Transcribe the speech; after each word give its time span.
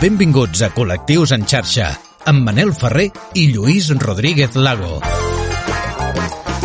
Benvinguts 0.00 0.62
a 0.64 0.70
Col·lectius 0.72 1.34
en 1.36 1.42
xarxa, 1.44 1.90
amb 2.30 2.40
Manel 2.46 2.70
Ferrer 2.72 3.10
i 3.36 3.42
Lluís 3.52 3.90
Rodríguez 4.00 4.54
Lago. 4.56 4.94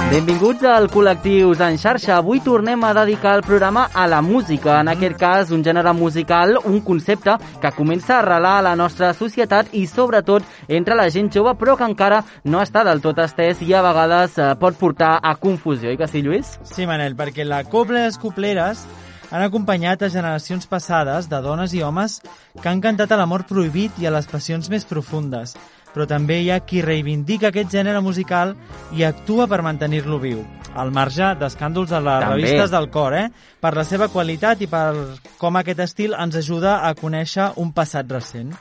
Benvinguts 0.08 0.64
al 0.72 0.88
Col·lectius 0.88 1.60
en 1.66 1.76
xarxa. 1.76 2.22
Avui 2.22 2.40
tornem 2.40 2.88
a 2.88 2.94
dedicar 2.96 3.34
el 3.36 3.44
programa 3.44 3.90
a 3.92 4.08
la 4.08 4.22
música, 4.24 4.80
en 4.80 4.88
aquest 4.94 5.20
cas 5.20 5.52
un 5.52 5.68
gènere 5.68 5.92
musical, 5.92 6.62
un 6.64 6.80
concepte 6.80 7.36
que 7.60 7.76
comença 7.76 8.16
a 8.16 8.20
arrelar 8.22 8.56
a 8.62 8.66
la 8.70 8.76
nostra 8.80 9.12
societat 9.12 9.76
i 9.76 9.84
sobretot 9.84 10.48
entre 10.70 10.96
la 10.96 11.10
gent 11.12 11.28
jove, 11.28 11.58
però 11.60 11.76
que 11.76 11.92
encara 11.92 12.24
no 12.46 12.64
està 12.64 12.88
del 12.88 13.04
tot 13.04 13.20
estès 13.20 13.60
i 13.68 13.74
a 13.76 13.84
vegades 13.84 14.40
eh, 14.40 14.54
pot 14.56 14.80
portar 14.80 15.18
a 15.20 15.36
confusió, 15.36 15.92
oi 15.92 16.00
que 16.00 16.08
sí, 16.08 16.24
Lluís? 16.24 16.56
Sí, 16.64 16.88
Manel, 16.88 17.20
perquè 17.20 17.44
la 17.44 17.66
copla 17.68 18.00
i 18.00 18.08
les 18.08 18.22
copleres 18.22 18.88
han 19.32 19.42
acompanyat 19.42 20.04
a 20.04 20.10
generacions 20.10 20.68
passades 20.70 21.30
de 21.30 21.40
dones 21.42 21.74
i 21.74 21.82
homes 21.84 22.20
que 22.62 22.70
han 22.70 22.82
cantat 22.82 23.12
a 23.12 23.18
l'amor 23.20 23.46
prohibit 23.50 23.98
i 24.02 24.06
a 24.06 24.14
les 24.14 24.28
passions 24.30 24.70
més 24.70 24.86
profundes, 24.86 25.56
però 25.96 26.06
també 26.10 26.42
hi 26.44 26.52
ha 26.52 26.60
qui 26.68 26.84
reivindica 26.84 27.50
aquest 27.50 27.72
gènere 27.72 28.04
musical 28.04 28.54
i 28.94 29.06
actua 29.08 29.48
per 29.48 29.64
mantenir-lo 29.64 30.20
viu, 30.20 30.44
al 30.76 30.92
marge 30.92 31.32
d'escàndols 31.40 31.94
a 31.96 32.02
les 32.04 32.24
També. 32.26 32.36
revistes 32.36 32.72
del 32.72 32.90
cor, 32.92 33.16
eh? 33.16 33.30
per 33.60 33.74
la 33.76 33.86
seva 33.88 34.10
qualitat 34.12 34.62
i 34.62 34.68
per 34.68 34.92
com 35.40 35.56
aquest 35.56 35.80
estil 35.88 36.18
ens 36.20 36.36
ajuda 36.36 36.82
a 36.84 36.94
conèixer 37.00 37.54
un 37.64 37.72
passat 37.72 38.12
recent. 38.12 38.52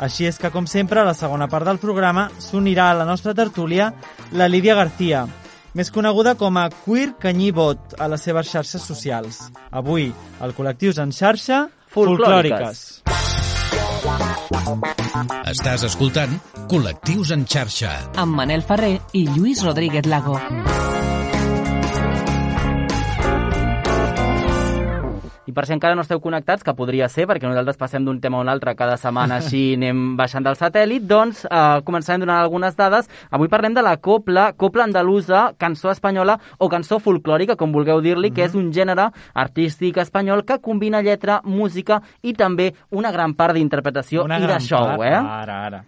Així 0.00 0.24
és 0.26 0.38
que, 0.40 0.50
com 0.50 0.66
sempre, 0.66 1.02
a 1.02 1.04
la 1.04 1.14
segona 1.14 1.46
part 1.52 1.68
del 1.68 1.78
programa 1.78 2.30
s'unirà 2.40 2.90
a 2.90 2.96
la 3.02 3.04
nostra 3.04 3.34
tertúlia 3.36 3.92
la 4.32 4.48
Lídia 4.48 4.74
García, 4.74 5.26
més 5.74 5.90
coneguda 5.94 6.34
com 6.38 6.56
a 6.58 6.68
Queer 6.84 7.14
Canyí-Bot 7.22 7.96
a 7.98 8.08
les 8.10 8.24
seves 8.26 8.50
xarxes 8.50 8.82
socials. 8.82 9.40
Avui, 9.70 10.10
al 10.40 10.54
Col·lectius 10.56 11.00
en 11.02 11.14
xarxa, 11.14 11.68
Folclòriques. 11.90 13.02
Estàs 15.50 15.84
escoltant 15.88 16.36
Col·lectius 16.70 17.34
en 17.34 17.46
xarxa. 17.46 17.96
amb 18.16 18.34
Manel 18.38 18.62
Ferrer 18.62 19.00
i 19.12 19.26
Lluís 19.26 19.64
Rodríguez 19.66 20.06
Lago. 20.06 20.38
I 25.50 25.54
per 25.54 25.66
si 25.66 25.74
encara 25.74 25.96
no 25.98 26.04
esteu 26.04 26.20
connectats, 26.22 26.62
que 26.62 26.74
podria 26.78 27.08
ser, 27.10 27.26
perquè 27.26 27.48
nosaltres 27.48 27.78
passem 27.80 28.04
d'un 28.06 28.20
tema 28.22 28.38
a 28.38 28.44
un 28.44 28.50
altre 28.52 28.76
cada 28.78 28.96
setmana 29.00 29.38
així 29.40 29.74
anem 29.74 30.14
baixant 30.18 30.46
del 30.46 30.58
satèl·lit, 30.58 31.06
doncs 31.10 31.42
eh, 31.48 31.80
començarem 31.86 32.22
donant 32.22 32.38
algunes 32.44 32.76
dades. 32.78 33.10
Avui 33.34 33.50
parlem 33.50 33.74
de 33.74 33.82
la 33.82 33.96
copla, 33.98 34.50
copla 34.54 34.86
andalusa, 34.86 35.48
cançó 35.58 35.90
espanyola 35.90 36.38
o 36.58 36.70
cançó 36.70 37.00
folclòrica, 37.02 37.58
com 37.58 37.74
vulgueu 37.74 38.02
dir-li, 38.04 38.30
que 38.34 38.46
és 38.46 38.54
un 38.54 38.70
gènere 38.74 39.10
artístic 39.34 39.98
espanyol 39.98 40.44
que 40.46 40.60
combina 40.62 41.02
lletra, 41.02 41.40
música 41.44 42.00
i 42.22 42.36
també 42.38 42.70
una 42.94 43.10
gran 43.10 43.34
part 43.34 43.58
d'interpretació 43.58 44.28
i 44.30 44.46
de 44.46 44.60
show, 44.62 44.94
part. 44.94 45.02
eh? 45.02 45.18
Ara, 45.18 45.58
ara. 45.66 45.82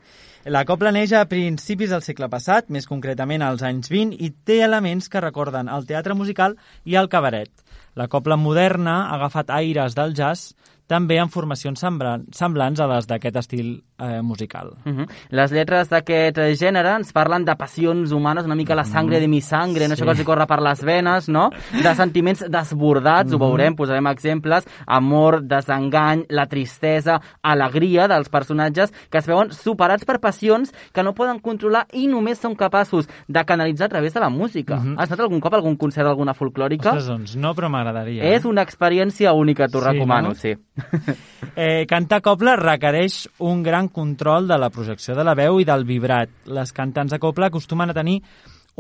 La 0.51 0.65
copla 0.67 0.91
neix 0.91 1.13
a 1.15 1.21
principis 1.31 1.93
del 1.93 2.01
segle 2.03 2.27
passat, 2.27 2.67
més 2.67 2.89
concretament 2.91 3.45
als 3.47 3.61
anys 3.63 3.87
20, 3.93 4.17
i 4.19 4.33
té 4.43 4.57
elements 4.67 5.07
que 5.09 5.21
recorden 5.23 5.69
el 5.71 5.87
teatre 5.87 6.17
musical 6.19 6.57
i 6.83 6.97
el 6.99 7.07
cabaret. 7.09 7.53
La 7.95 8.09
copla 8.11 8.35
moderna 8.35 9.05
ha 9.05 9.21
agafat 9.21 9.53
aires 9.55 9.95
del 9.95 10.17
jazz, 10.19 10.57
també 10.91 11.21
en 11.23 11.31
formacions 11.31 11.79
semblan- 11.79 12.27
semblants 12.35 12.81
a 12.81 12.89
les 12.91 13.07
d'aquest 13.07 13.39
estil 13.39 13.85
eh, 14.03 14.21
musical. 14.23 14.73
Uh 14.85 14.93
-huh. 14.93 15.07
Les 15.31 15.51
lletres 15.53 15.89
d'aquest 15.89 16.39
eh, 16.39 16.55
gènere 16.55 16.97
ens 16.97 17.13
parlen 17.13 17.45
de 17.45 17.55
passions 17.57 18.13
humanes, 18.13 18.45
una 18.45 18.55
mica 18.55 18.75
la 18.75 18.85
sangre 18.85 19.21
de 19.21 19.29
mi 19.29 19.41
sangre, 19.41 19.89
no? 19.89 19.95
Sí. 19.95 20.03
això 20.03 20.05
que 20.05 20.11
els 20.19 20.25
corre 20.25 20.47
per 20.47 20.61
les 20.61 20.83
venes, 20.85 21.29
no? 21.29 21.51
De 21.73 21.95
sentiments 21.95 22.45
desbordats, 22.49 23.33
ho 23.33 23.39
veurem, 23.39 23.75
posarem 23.77 24.07
exemples, 24.09 24.67
amor, 24.87 25.43
desengany, 25.43 26.25
la 26.29 26.47
tristesa, 26.47 27.21
alegria 27.43 28.09
dels 28.09 28.29
personatges 28.29 28.93
que 29.11 29.19
es 29.19 29.27
veuen 29.27 29.53
superats 29.53 30.05
per 30.05 30.19
passions 30.21 30.73
que 30.93 31.03
no 31.03 31.15
poden 31.15 31.39
controlar 31.41 31.87
i 31.93 32.07
només 32.07 32.39
són 32.41 32.55
capaços 32.57 33.09
de 33.29 33.45
canalitzar 33.45 33.87
a 33.87 33.89
través 33.89 34.15
de 34.15 34.21
la 34.21 34.29
música. 34.31 34.77
Mhm. 34.77 34.95
Has 34.99 35.05
estat 35.05 35.21
algun 35.21 35.41
cop 35.41 35.53
a 35.55 35.57
algun 35.57 35.77
concert 35.77 36.07
d'alguna 36.07 36.35
folclòrica? 36.35 36.89
Ostres, 36.91 37.07
doncs 37.07 37.37
no, 37.37 37.55
però 37.55 37.69
m'agradaria. 37.69 38.23
És 38.35 38.45
una 38.45 38.63
experiència 38.63 39.33
única, 39.33 39.69
t'ho 39.69 39.81
Sí, 39.81 39.89
recomano, 39.89 40.29
no? 40.29 40.35
sí. 40.35 40.55
Eh, 41.55 41.85
cantar 41.87 42.23
copla 42.23 42.57
requereix 42.57 43.29
un 43.41 43.63
gran 43.63 43.89
control 43.93 44.49
de 44.49 44.59
la 44.59 44.71
projecció 44.71 45.15
de 45.15 45.25
la 45.25 45.37
veu 45.39 45.61
i 45.61 45.69
del 45.69 45.85
vibrat. 45.89 46.33
Les 46.47 46.73
cantants 46.73 47.13
de 47.13 47.21
copla 47.23 47.49
acostumen 47.53 47.93
a 47.93 47.97
tenir 47.97 48.19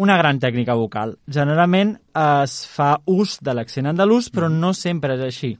una 0.02 0.16
gran 0.16 0.40
tècnica 0.40 0.74
vocal. 0.74 1.16
Generalment 1.28 1.94
es 2.18 2.56
fa 2.68 2.94
ús 3.06 3.38
de 3.44 3.54
l'accent 3.54 3.90
andalús, 3.90 4.30
però 4.32 4.48
no 4.48 4.72
sempre 4.72 5.18
és 5.18 5.24
així. 5.28 5.52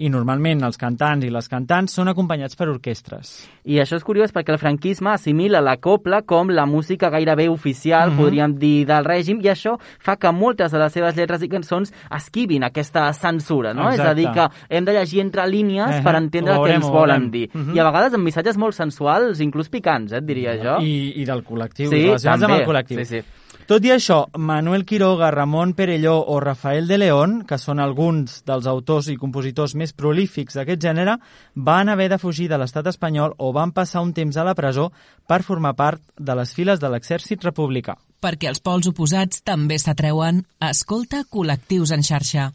I 0.00 0.08
normalment 0.08 0.62
els 0.64 0.78
cantants 0.80 1.26
i 1.26 1.28
les 1.28 1.46
cantants 1.52 1.92
són 1.92 2.08
acompanyats 2.08 2.56
per 2.56 2.70
orquestres. 2.72 3.34
I 3.68 3.76
això 3.82 3.98
és 3.98 4.04
curiós 4.06 4.32
perquè 4.32 4.54
el 4.54 4.58
franquisme 4.58 5.10
assimila 5.12 5.60
la 5.60 5.76
copla 5.76 6.22
com 6.22 6.48
la 6.48 6.64
música 6.64 7.10
gairebé 7.12 7.50
oficial, 7.52 8.10
Mhm. 8.10 8.16
podríem 8.16 8.54
dir, 8.58 8.86
del 8.86 9.04
règim, 9.04 9.42
i 9.44 9.48
això 9.52 9.78
fa 9.98 10.16
que 10.16 10.32
moltes 10.32 10.72
de 10.72 10.78
les 10.78 10.92
seves 10.92 11.14
lletres 11.16 11.42
i 11.42 11.48
cançons 11.48 11.92
esquivin 12.10 12.64
aquesta 12.64 13.12
censura, 13.12 13.74
no? 13.74 13.90
És 13.90 14.00
a 14.00 14.14
dir, 14.14 14.24
que 14.32 14.40
Exacte. 14.40 14.66
hem 14.70 14.84
de 14.86 14.92
llegir 14.92 15.20
entre 15.20 15.46
línies 15.46 15.96
Eh, 15.96 16.02
per 16.02 16.14
entendre 16.16 16.52
ho 16.52 16.56
el 16.56 16.60
que 16.62 16.68
veurem, 16.72 16.82
ens 16.82 16.90
volen 16.90 17.20
veurem. 17.20 17.30
dir. 17.30 17.50
Mhm. 17.52 17.76
I 17.76 17.78
a 17.80 17.84
vegades 17.84 18.14
amb 18.14 18.24
missatges 18.24 18.56
molt 18.56 18.72
sensuals, 18.74 19.40
inclús 19.40 19.68
picants, 19.68 20.12
eh, 20.12 20.16
et 20.18 20.24
diria 20.24 20.56
jo. 20.56 20.80
I, 20.82 21.12
I 21.20 21.24
del 21.26 21.44
col·lectiu, 21.44 21.88
sí, 21.90 22.06
relacionats 22.06 22.40
també. 22.40 22.44
amb 22.46 22.62
el 22.62 22.66
col·lectiu. 22.66 23.04
Sí, 23.04 23.04
sí. 23.04 23.22
Tot 23.70 23.84
i 23.86 23.92
això, 23.94 24.24
Manuel 24.34 24.82
Quiroga, 24.82 25.28
Ramon 25.30 25.76
Perelló 25.78 26.16
o 26.26 26.40
Rafael 26.42 26.88
de 26.90 26.96
León, 26.98 27.44
que 27.46 27.54
són 27.54 27.78
alguns 27.78 28.40
dels 28.42 28.66
autors 28.66 29.06
i 29.12 29.14
compositors 29.14 29.76
més 29.78 29.92
prolífics 29.94 30.58
d'aquest 30.58 30.82
gènere, 30.82 31.14
van 31.54 31.88
haver 31.92 32.08
de 32.10 32.18
fugir 32.18 32.48
de 32.50 32.58
l'estat 32.58 32.88
espanyol 32.90 33.36
o 33.38 33.52
van 33.54 33.70
passar 33.70 34.02
un 34.02 34.10
temps 34.10 34.34
a 34.34 34.46
la 34.48 34.56
presó 34.58 34.88
per 35.30 35.44
formar 35.46 35.76
part 35.78 36.02
de 36.18 36.34
les 36.34 36.50
files 36.50 36.82
de 36.82 36.90
l'exèrcit 36.90 37.46
republicà. 37.46 37.94
Perquè 38.18 38.50
els 38.50 38.58
pols 38.58 38.90
oposats 38.90 39.44
també 39.46 39.78
s'atreuen. 39.78 40.42
Escolta 40.72 41.22
Col·lectius 41.30 41.94
en 41.94 42.02
xarxa. 42.02 42.50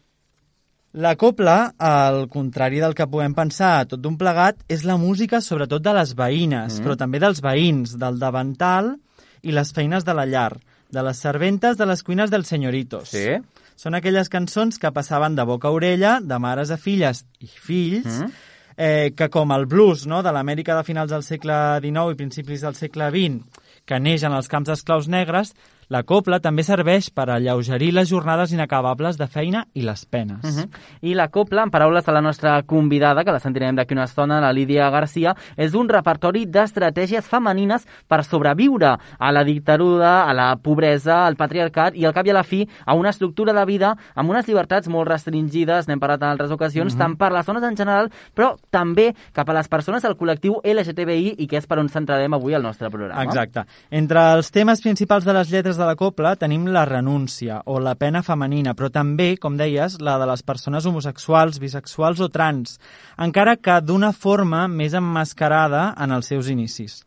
La 1.00 1.16
copla, 1.16 1.72
al 1.80 2.28
contrari 2.28 2.84
del 2.84 2.92
que 2.94 3.08
puguem 3.08 3.40
pensar 3.40 3.88
tot 3.88 4.04
d'un 4.04 4.20
plegat, 4.20 4.68
és 4.68 4.84
la 4.84 5.00
música 5.00 5.40
sobretot 5.40 5.80
de 5.81 5.96
les 5.96 6.12
veïnes, 6.14 6.75
Mm. 6.75 6.84
però 6.84 7.00
també 7.00 7.24
dels 7.24 7.40
veïns, 7.40 7.96
del 7.96 8.20
davantal 8.20 8.98
i 9.44 9.52
les 9.56 9.72
feines 9.72 10.04
de 10.04 10.14
la 10.14 10.25
llar, 10.25 10.58
de 10.95 11.03
les 11.03 11.19
serventes 11.19 11.78
de 11.78 11.85
les 11.89 12.01
cuines 12.07 12.31
dels 12.31 12.47
senyoritos. 12.47 13.11
Sí? 13.11 13.35
Són 13.75 13.94
aquelles 13.97 14.29
cançons 14.31 14.79
que 14.79 14.91
passaven 14.95 15.35
de 15.35 15.44
boca 15.44 15.67
a 15.67 15.75
orella, 15.75 16.17
de 16.23 16.38
mares 16.39 16.72
a 16.72 16.78
filles 16.79 17.25
i 17.44 17.47
fills, 17.51 18.07
Mm. 18.23 18.31
eh, 18.78 19.11
que 19.16 19.29
com 19.29 19.51
el 19.51 19.66
blues 19.67 20.06
no, 20.07 20.22
de 20.23 20.31
l'Amèrica 20.31 20.75
de 20.78 20.83
finals 20.88 21.11
del 21.11 21.23
segle 21.23 21.57
XIX 21.83 22.11
i 22.16 22.19
principis 22.19 22.61
del 22.63 22.75
segle 22.75 23.09
XX, 23.11 23.44
que 23.85 24.00
neix 24.00 24.23
en 24.23 24.33
els 24.33 24.47
camps 24.51 24.67
d'esclaus 24.72 25.07
negres, 25.11 25.53
la 25.90 26.03
copla 26.03 26.40
també 26.41 26.63
serveix 26.66 27.12
per 27.13 27.28
alleugerir 27.29 27.91
les 27.94 28.09
jornades 28.09 28.53
inacabables 28.56 29.19
de 29.19 29.28
feina 29.28 29.66
i 29.73 29.84
les 29.85 30.06
penes. 30.06 30.44
Uh 30.44 30.66
-huh. 30.66 30.69
I 31.01 31.13
la 31.13 31.28
copla, 31.29 31.63
en 31.63 31.72
paraules 31.72 32.06
de 32.06 32.12
la 32.12 32.22
nostra 32.22 32.62
convidada, 32.63 33.23
que 33.23 33.31
la 33.31 33.40
sentirem 33.40 33.75
d'aquí 33.75 33.94
una 33.94 34.06
estona, 34.06 34.41
la 34.41 34.53
Lídia 34.53 34.90
Garcia, 34.90 35.35
és 35.56 35.74
un 35.74 35.90
repertori 35.90 36.45
d'estratègies 36.45 37.25
femenines 37.28 37.85
per 38.07 38.24
sobreviure 38.24 38.97
a 39.19 39.31
la 39.31 39.44
dictadura, 39.44 40.24
a 40.29 40.34
la 40.34 40.56
pobresa, 40.56 41.25
al 41.25 41.35
patriarcat 41.35 41.95
i 41.95 42.06
al 42.06 42.13
cap 42.13 42.25
i 42.25 42.29
a 42.29 42.34
la 42.34 42.44
fi 42.44 42.68
a 42.85 42.94
una 42.94 43.09
estructura 43.09 43.53
de 43.53 43.66
vida 43.66 43.95
amb 44.16 44.29
unes 44.29 44.47
llibertats 44.47 44.88
molt 44.88 45.07
restringides, 45.07 45.88
n'hem 45.88 46.00
parlat 46.00 46.22
en 46.22 46.29
altres 46.29 46.51
ocasions, 46.51 46.94
uh 46.94 46.97
-huh. 46.97 47.01
tant 47.01 47.18
per 47.18 47.31
les 47.31 47.45
dones 47.45 47.63
en 47.63 47.75
general, 47.75 48.12
però 48.35 48.56
també 48.69 49.16
cap 49.34 49.50
a 49.50 49.53
les 49.53 49.68
persones 49.68 50.01
del 50.01 50.18
col·lectiu 50.18 50.59
LGTBI 50.63 51.35
i 51.38 51.47
que 51.47 51.57
és 51.57 51.68
per 51.68 51.79
on 51.79 51.90
centrarem 51.90 52.34
avui 52.34 52.53
el 52.53 52.63
nostre 52.63 52.90
programa. 52.90 53.24
Exacte. 53.24 53.66
Entre 53.90 54.19
els 54.34 54.51
temes 54.51 54.81
principals 54.81 55.25
de 55.25 55.34
les 55.34 55.50
lletres 55.50 55.75
de 55.78 55.86
la 55.86 55.96
copla 55.96 56.36
tenim 56.40 56.66
la 56.72 56.86
renúncia 56.86 57.62
o 57.66 57.80
la 57.80 57.96
pena 57.96 58.22
femenina, 58.24 58.74
però 58.75 58.90
també, 58.91 59.36
com 59.38 59.58
deies, 59.58 60.00
la 60.02 60.18
de 60.22 60.25
les 60.30 60.44
persones 60.44 60.86
homosexuals, 60.86 61.59
bisexuals 61.59 62.19
o 62.22 62.30
trans, 62.30 62.80
encara 63.18 63.57
que 63.57 63.80
d'una 63.81 64.12
forma 64.13 64.68
més 64.68 64.94
emmascarada 64.94 65.94
en 65.98 66.12
els 66.12 66.27
seus 66.31 66.50
inicis. 66.50 67.04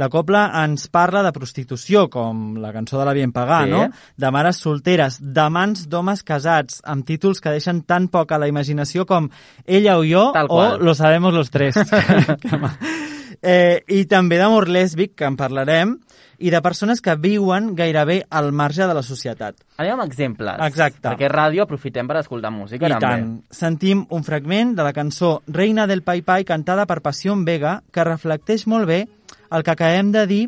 La 0.00 0.08
copla 0.08 0.46
ens 0.62 0.86
parla 0.88 1.20
de 1.22 1.32
prostitució, 1.36 2.06
com 2.08 2.54
la 2.56 2.70
cançó 2.72 2.98
de 2.98 3.04
la 3.04 3.12
Bien 3.12 3.30
Pagà, 3.32 3.64
Sí. 3.66 3.70
no? 3.70 3.82
De 4.16 4.30
mares 4.30 4.56
solteres, 4.56 5.18
de 5.20 5.48
mans 5.50 5.86
d'homes 5.88 6.22
casats, 6.22 6.80
amb 6.84 7.04
títols 7.04 7.40
que 7.40 7.50
deixen 7.52 7.82
tan 7.82 8.08
poc 8.08 8.32
a 8.32 8.38
la 8.38 8.48
imaginació 8.48 9.04
com 9.04 9.28
Ella 9.66 9.98
o 9.98 10.04
jo 10.04 10.32
o. 10.48 10.78
Lo 10.78 10.94
sabemos 10.94 11.34
los 11.34 11.50
tres. 11.50 11.76
Eh, 13.42 13.82
I 13.90 14.04
també 14.06 14.38
d'amor 14.38 14.68
lèsbic, 14.70 15.16
que 15.18 15.26
en 15.26 15.36
parlarem, 15.36 15.96
i 16.42 16.50
de 16.50 16.60
persones 16.62 17.00
que 17.02 17.14
viuen 17.18 17.72
gairebé 17.78 18.22
al 18.30 18.50
marge 18.52 18.86
de 18.86 18.94
la 18.94 19.02
societat. 19.06 19.60
Anem 19.78 19.94
amb 19.94 20.06
exemples. 20.06 20.58
Exacte. 20.66 21.04
Perquè 21.06 21.30
ràdio 21.30 21.62
aprofitem 21.66 22.08
per 22.10 22.18
escoltar 22.22 22.50
música. 22.54 22.86
I 22.86 22.96
també. 22.96 23.06
tant. 23.06 23.28
Sentim 23.50 24.04
un 24.10 24.26
fragment 24.26 24.74
de 24.78 24.86
la 24.86 24.92
cançó 24.92 25.40
Reina 25.46 25.86
del 25.86 26.02
Pai 26.02 26.22
Pai 26.26 26.44
cantada 26.44 26.86
per 26.86 27.00
Passió 27.02 27.36
Vega 27.46 27.82
que 27.92 28.04
reflecteix 28.04 28.66
molt 28.66 28.86
bé 28.86 29.06
el 29.52 29.62
que 29.62 29.70
acabem 29.70 30.10
de 30.12 30.26
dir 30.26 30.42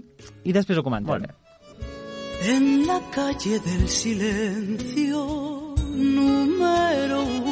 i 0.44 0.52
després 0.52 0.78
ho 0.78 0.82
comentem. 0.82 1.14
Molt 1.14 1.28
bé. 1.28 1.34
En 2.50 2.86
la 2.86 3.00
calle 3.14 3.58
del 3.60 3.88
silencio 3.88 5.22
número 5.94 7.22
uno, 7.22 7.43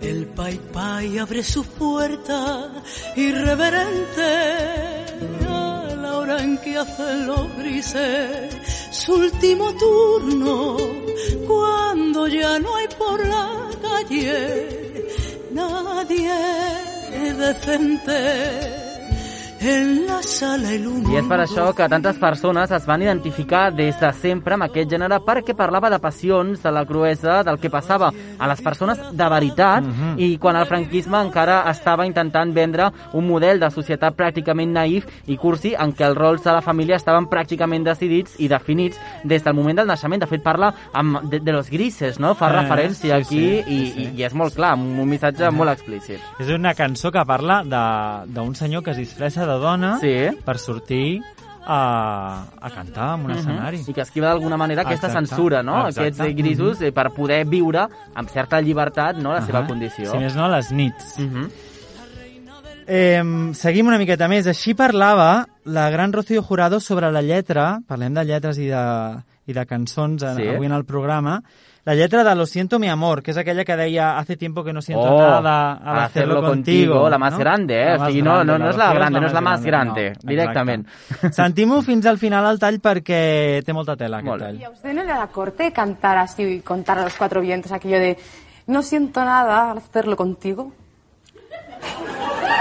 el 0.00 0.26
Paipa 0.26 1.04
y 1.04 1.18
abre 1.18 1.42
su 1.42 1.64
puerta 1.64 2.70
irreverente 3.16 4.32
a 5.46 5.94
la 5.96 6.18
hora 6.18 6.42
en 6.42 6.58
que 6.58 6.76
hacen 6.76 7.26
los 7.26 7.56
grises 7.56 8.56
su 8.90 9.14
último 9.14 9.72
turno 9.74 10.76
cuando 11.46 12.26
ya 12.28 12.58
no 12.58 12.74
hay 12.76 12.88
por 12.98 13.26
la 13.26 13.68
calle 13.82 15.06
nadie 15.52 16.32
decente 17.36 18.79
en 19.60 20.06
la 20.06 20.22
sala 20.24 20.70
il·luminada. 20.72 21.12
I 21.12 21.18
és 21.20 21.26
per 21.28 21.38
això 21.42 21.66
que 21.76 21.86
tantes 21.92 22.16
persones 22.20 22.70
es 22.72 22.86
van 22.88 23.02
identificar 23.04 23.70
des 23.76 23.98
de 24.00 24.08
sempre 24.16 24.54
amb 24.56 24.64
aquest 24.64 24.88
gènere 24.90 25.18
perquè 25.24 25.54
parlava 25.56 25.90
de 25.92 25.98
passions, 26.00 26.62
de 26.62 26.70
la 26.72 26.86
cruesa, 26.88 27.42
del 27.44 27.58
que 27.60 27.68
passava 27.70 28.08
a 28.38 28.48
les 28.48 28.62
persones 28.64 28.98
de 29.12 29.28
veritat 29.28 29.84
mm 29.84 29.92
-hmm. 29.92 30.14
i 30.18 30.38
quan 30.38 30.56
el 30.56 30.66
franquisme 30.66 31.18
encara 31.20 31.70
estava 31.70 32.06
intentant 32.06 32.54
vendre 32.54 32.90
un 33.12 33.26
model 33.26 33.60
de 33.60 33.70
societat 33.70 34.16
pràcticament 34.16 34.72
naïf 34.72 35.06
i 35.26 35.36
cursi 35.36 35.74
en 35.78 35.92
què 35.94 36.06
els 36.06 36.16
rols 36.16 36.42
de 36.44 36.52
la 36.52 36.62
família 36.62 36.96
estaven 36.96 37.26
pràcticament 37.26 37.84
decidits 37.84 38.34
i 38.40 38.48
definits 38.48 38.98
des 39.24 39.44
del 39.44 39.54
moment 39.54 39.76
del 39.76 39.86
naixement. 39.86 40.20
De 40.20 40.26
fet, 40.26 40.42
parla 40.42 40.74
amb, 40.92 41.20
de, 41.30 41.38
de 41.40 41.52
los 41.52 41.68
grises, 41.70 42.18
no? 42.18 42.34
Fa 42.34 42.48
Eh, 42.50 42.62
referència 42.62 43.16
sí, 43.16 43.34
aquí 43.34 43.62
sí, 43.62 43.62
sí, 43.64 43.72
i, 43.74 43.90
sí. 43.90 44.00
i, 44.14 44.20
i 44.20 44.24
és 44.24 44.34
molt 44.34 44.54
clar, 44.54 44.72
amb 44.72 44.98
un 44.98 45.08
missatge 45.08 45.50
molt 45.50 45.70
explícit. 45.70 46.18
És 46.38 46.48
una 46.48 46.74
cançó 46.74 47.10
que 47.12 47.24
parla 47.26 47.62
de- 47.62 48.32
d'un 48.32 48.54
senyor 48.54 48.82
que 48.82 48.90
es 48.92 48.96
disfressa 48.96 49.46
de 49.50 49.58
dona 49.58 49.98
Sí. 50.00 50.14
per 50.44 50.56
sortir 50.58 51.20
a, 51.66 52.46
a 52.60 52.70
cantar 52.70 53.14
en 53.18 53.24
un 53.26 53.30
escenari. 53.32 53.78
Mhm. 53.78 53.90
I 53.90 53.94
que 53.94 54.00
esquiva 54.00 54.28
d'alguna 54.28 54.56
manera 54.56 54.82
aquesta 54.82 55.08
Exacte. 55.08 55.26
censura, 55.28 55.62
no? 55.62 55.86
Exacte. 55.86 56.08
Aquests 56.08 56.20
eh, 56.30 56.34
grisos 56.34 56.80
eh, 56.82 56.90
per 56.92 57.10
poder 57.12 57.44
viure 57.46 57.86
amb 58.14 58.28
certa 58.30 58.60
llibertat 58.60 59.16
no? 59.18 59.32
la 59.34 59.42
seva 59.42 59.60
Ahà. 59.60 59.66
condició. 59.68 60.10
Si 60.10 60.18
més 60.18 60.34
no, 60.34 60.48
les 60.48 60.72
nits. 60.72 61.18
Mhm. 61.18 61.50
Eh, 62.92 63.22
seguim 63.54 63.86
una 63.86 63.98
miqueta 64.00 64.26
més. 64.28 64.46
Així 64.50 64.74
parlava 64.74 65.46
la 65.64 65.90
gran 65.90 66.12
Rocío 66.12 66.42
Jurado 66.42 66.80
sobre 66.80 67.10
la 67.12 67.22
lletra, 67.22 67.78
parlem 67.86 68.14
de 68.14 68.24
lletres 68.24 68.58
i 68.58 68.66
de, 68.66 68.84
i 69.46 69.52
de 69.54 69.66
cançons 69.66 70.22
Sí. 70.36 70.48
avui 70.48 70.66
en 70.66 70.72
el 70.72 70.84
programa, 70.84 71.42
la 71.84 71.94
lletra 71.94 72.22
de 72.24 72.34
Lo 72.34 72.46
siento 72.46 72.78
mi 72.78 72.88
amor, 72.88 73.22
que 73.22 73.30
és 73.32 73.36
aquella 73.38 73.64
que 73.64 73.74
deia 73.76 74.18
hace 74.18 74.36
tiempo 74.36 74.62
que 74.62 74.72
no 74.72 74.82
siento 74.82 75.02
Oh, 75.04 75.18
nada 75.18 75.74
al 75.82 75.98
hacerlo, 76.04 76.42
contigo. 76.42 77.08
la 77.08 77.18
más 77.18 77.38
grande, 77.38 77.74
eh? 77.82 77.90
La 77.92 77.98
más 77.98 78.14
no, 78.14 78.22
grande, 78.34 78.44
no, 78.52 78.58
no 78.58 78.70
és 78.70 78.76
la 78.76 78.92
grande, 78.94 79.20
no 79.20 79.26
és 79.26 79.32
la 79.32 79.40
más 79.40 79.62
grande, 79.64 80.12
no, 80.22 80.28
directament. 80.30 80.86
exacte. 80.86 81.32
Sentim-ho 81.32 81.80
fins 81.82 82.06
al 82.06 82.18
final 82.18 82.44
al 82.46 82.58
tall 82.58 82.80
perquè 82.80 83.62
té 83.64 83.72
molta 83.72 83.96
tela 83.96 84.18
aquest 84.18 84.28
Molt 84.30 84.42
tall. 84.42 84.60
¿Y 84.60 84.64
a 84.64 84.70
usted 84.70 84.92
no 84.92 85.02
le 85.04 85.12
da 85.12 85.26
corte 85.28 85.72
cantar 85.72 86.18
así 86.18 86.42
y 86.42 86.60
contar 86.60 86.98
a 86.98 87.04
los 87.04 87.14
cuatro 87.16 87.40
vientos 87.40 87.72
aquello 87.72 87.98
de 87.98 88.18
no 88.66 88.82
siento 88.82 89.24
nada 89.24 89.70
al 89.72 89.78
hacerlo 89.78 90.16
contigo? 90.16 90.72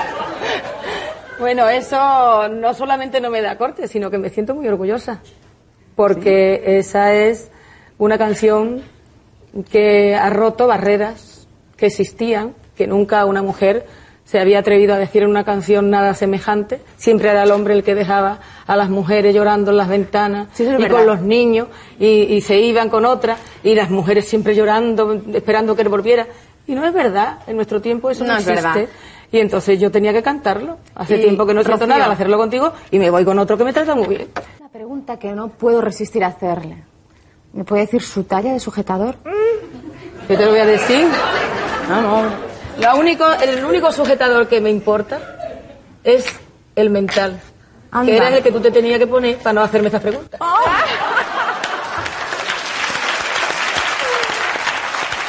Bueno, 1.40 1.70
eso 1.70 2.50
no 2.50 2.74
solamente 2.74 3.22
no 3.22 3.30
me 3.30 3.42
da 3.42 3.58
corte, 3.58 3.88
sino 3.88 4.12
que 4.12 4.18
me 4.18 4.30
siento 4.30 4.54
muy 4.56 4.68
orgullosa. 4.68 5.22
Porque 5.96 6.62
esa 6.80 7.14
es 7.14 7.50
una 7.98 8.18
canción 8.18 8.82
que 9.72 10.16
ha 10.16 10.30
roto 10.30 10.68
barreras 10.68 11.48
que 11.78 11.88
existían, 11.88 12.54
que 12.76 12.88
nunca 12.88 13.26
una 13.26 13.42
mujer 13.42 13.86
se 14.26 14.40
había 14.40 14.60
atrevido 14.60 14.94
a 14.94 14.98
decir 15.00 15.24
en 15.24 15.30
una 15.30 15.44
canción 15.44 15.90
nada 15.90 16.14
semejante. 16.14 16.82
Siempre 16.98 17.30
era 17.30 17.44
el 17.44 17.52
hombre 17.52 17.74
el 17.74 17.84
que 17.84 17.96
dejaba 17.96 18.40
a 18.68 18.76
las 18.76 18.90
mujeres 18.90 19.34
llorando 19.34 19.72
en 19.72 19.78
las 19.78 19.88
ventanas 19.88 20.50
Sí, 20.54 20.64
y 20.64 20.68
verdad. 20.68 20.90
con 20.98 21.06
los 21.08 21.22
niños 21.22 21.68
y, 22.00 22.06
y 22.06 22.42
se 22.42 22.60
iban 22.60 22.90
con 22.90 23.06
otra 23.06 23.38
y 23.64 23.74
las 23.74 23.90
mujeres 23.90 24.28
siempre 24.28 24.54
llorando, 24.56 25.20
esperando 25.34 25.76
que 25.76 25.82
él 25.82 25.90
volviera. 25.90 26.28
Y 26.68 26.76
no 26.76 26.86
es 26.86 26.94
verdad, 26.94 27.40
en 27.48 27.56
nuestro 27.56 27.82
tiempo 27.82 28.12
eso 28.12 28.24
no, 28.24 28.34
No 28.34 28.40
es 28.40 28.48
existe. 28.48 28.68
verdad. 28.80 28.90
Y 29.32 29.40
entonces 29.40 29.80
yo 29.80 29.90
tenía 29.90 30.14
que 30.14 30.22
cantarlo. 30.22 30.78
Hace 30.94 31.18
Y, 31.18 31.22
tiempo 31.22 31.46
que 31.48 31.54
no 31.56 31.64
siento 31.64 31.88
nada 31.88 32.06
al 32.06 32.12
hacerlo 32.12 32.38
contigo 32.38 32.72
y 32.92 33.00
me 33.00 33.10
voy 33.10 33.26
con 33.26 33.40
otro 33.40 33.58
que 33.58 33.64
me 33.64 33.74
trata 33.74 33.96
muy 33.96 34.08
bien. 34.08 34.28
Una 34.60 34.70
pregunta 34.70 35.18
que 35.18 35.32
no 35.34 35.48
puedo 35.50 35.82
resistir 35.82 36.24
a 36.24 36.28
hacerle. 36.28 36.84
¿Me 37.54 37.64
puede 37.64 37.82
decir 37.84 38.02
su 38.02 38.24
talla 38.24 38.54
de 38.54 38.60
sujetador? 38.60 39.16
¿Qué 40.28 40.38
te 40.38 40.46
lo 40.46 40.52
voy 40.52 40.60
a 40.60 40.66
decir? 40.66 41.08
No, 41.90 42.02
no. 42.02 42.24
Lo 42.80 42.98
único, 42.98 43.26
el 43.32 43.66
único 43.66 43.92
sujetador 43.92 44.48
que 44.48 44.62
me 44.62 44.70
importa 44.70 45.20
es 46.04 46.26
el 46.76 46.90
mental. 46.90 47.40
Anda. 47.92 48.12
Que 48.12 48.18
era 48.18 48.38
el 48.38 48.44
que 48.44 48.52
tú 48.52 48.60
te 48.60 48.72
tenías 48.72 49.00
que 49.00 49.08
poner 49.08 49.38
para 49.38 49.54
no 49.54 49.62
hacerme 49.62 49.88
estas 49.88 50.02
preguntas. 50.02 50.40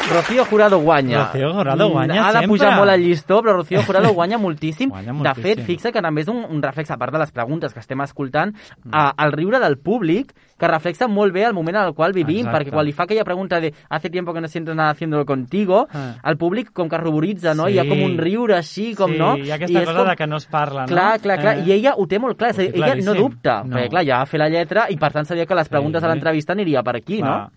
Rocío 0.09 0.45
Jurado 0.45 0.79
guanya. 0.79 1.27
Rocío 1.27 1.53
Jurado 1.53 1.89
Mm, 1.89 1.93
guanya 1.93 2.23
Ha 2.25 2.27
de 2.27 2.33
sempre. 2.41 2.49
pujar 2.49 2.77
molt 2.77 2.91
el 2.91 3.03
llistó, 3.05 3.43
però 3.43 3.53
Rocío 3.57 3.83
Jurado 3.83 4.13
guanya 4.13 4.39
moltíssim. 4.39 4.89
Guanya 4.91 5.13
De 5.13 5.13
moltíssim. 5.13 5.43
fet, 5.43 5.61
fixa 5.67 5.93
que 5.93 6.01
també 6.03 6.23
és 6.23 6.29
un, 6.29 6.45
un 6.49 6.63
reflex, 6.63 6.91
a 6.91 6.97
part 6.97 7.13
de 7.13 7.19
les 7.19 7.31
preguntes 7.31 7.73
que 7.73 7.81
estem 7.81 8.01
escoltant, 8.01 8.55
a, 8.91 9.13
el 9.25 9.33
riure 9.33 9.61
del 9.61 9.79
públic, 9.79 10.33
que 10.59 10.69
reflexa 10.69 11.07
molt 11.09 11.33
bé 11.33 11.45
el 11.45 11.55
moment 11.55 11.77
en 11.77 11.83
el 11.87 11.95
qual 11.95 12.13
vivim, 12.13 12.41
Exacte. 12.47 12.59
perquè 12.59 12.73
quan 12.73 12.85
li 12.87 12.93
fa 12.93 13.05
aquella 13.05 13.25
pregunta 13.25 13.61
de 13.61 13.73
hace 13.89 14.11
tiempo 14.11 14.33
que 14.35 14.41
no 14.41 14.49
siento 14.49 14.75
nada 14.75 14.91
haciéndolo 14.91 15.25
contigo, 15.25 15.87
Ah. 15.93 16.17
el 16.25 16.37
públic 16.37 16.73
com 16.73 16.89
que 16.89 16.99
ruboritza, 16.99 17.55
no? 17.55 17.67
Sí. 17.67 17.75
Hi 17.75 17.79
ha 17.79 17.89
com 17.89 18.03
un 18.03 18.19
riure 18.19 18.57
així, 18.57 18.95
com 18.95 19.13
sí, 19.13 19.19
no? 19.19 19.37
hi 19.37 19.51
ha 19.51 19.55
aquesta 19.55 19.83
I 19.83 19.85
cosa 19.85 20.05
de 20.05 20.17
que 20.17 20.27
no 20.27 20.37
es 20.37 20.47
parla, 20.47 20.83
no? 20.83 20.87
Clar, 20.89 21.21
clar, 21.21 21.39
clar. 21.41 21.59
Eh. 21.59 21.65
I 21.67 21.73
ella 21.73 21.95
ho 21.97 22.07
té 22.07 22.19
molt 22.19 22.37
clar. 22.37 22.51
És 22.51 22.59
a 22.59 22.63
dir, 22.63 22.75
ella 22.75 22.95
no 22.97 23.15
dubta. 23.15 23.63
No. 23.65 23.77
Perquè, 23.77 23.89
clar, 23.91 24.05
ja 24.05 24.19
va 24.19 24.27
fer 24.27 24.41
la 24.41 24.49
lletra 24.49 24.87
i, 24.91 24.97
per 24.97 25.13
tant, 25.13 25.25
sabia 25.27 25.47
que 25.47 25.55
les 25.55 25.69
preguntes 25.69 26.01
Sí. 26.03 26.07
a 26.07 26.11
l'entrevista 26.11 26.53
aniria 26.53 26.83
per 26.83 26.97
aquí, 26.97 27.19
Clar. 27.19 27.31
no? 27.31 27.51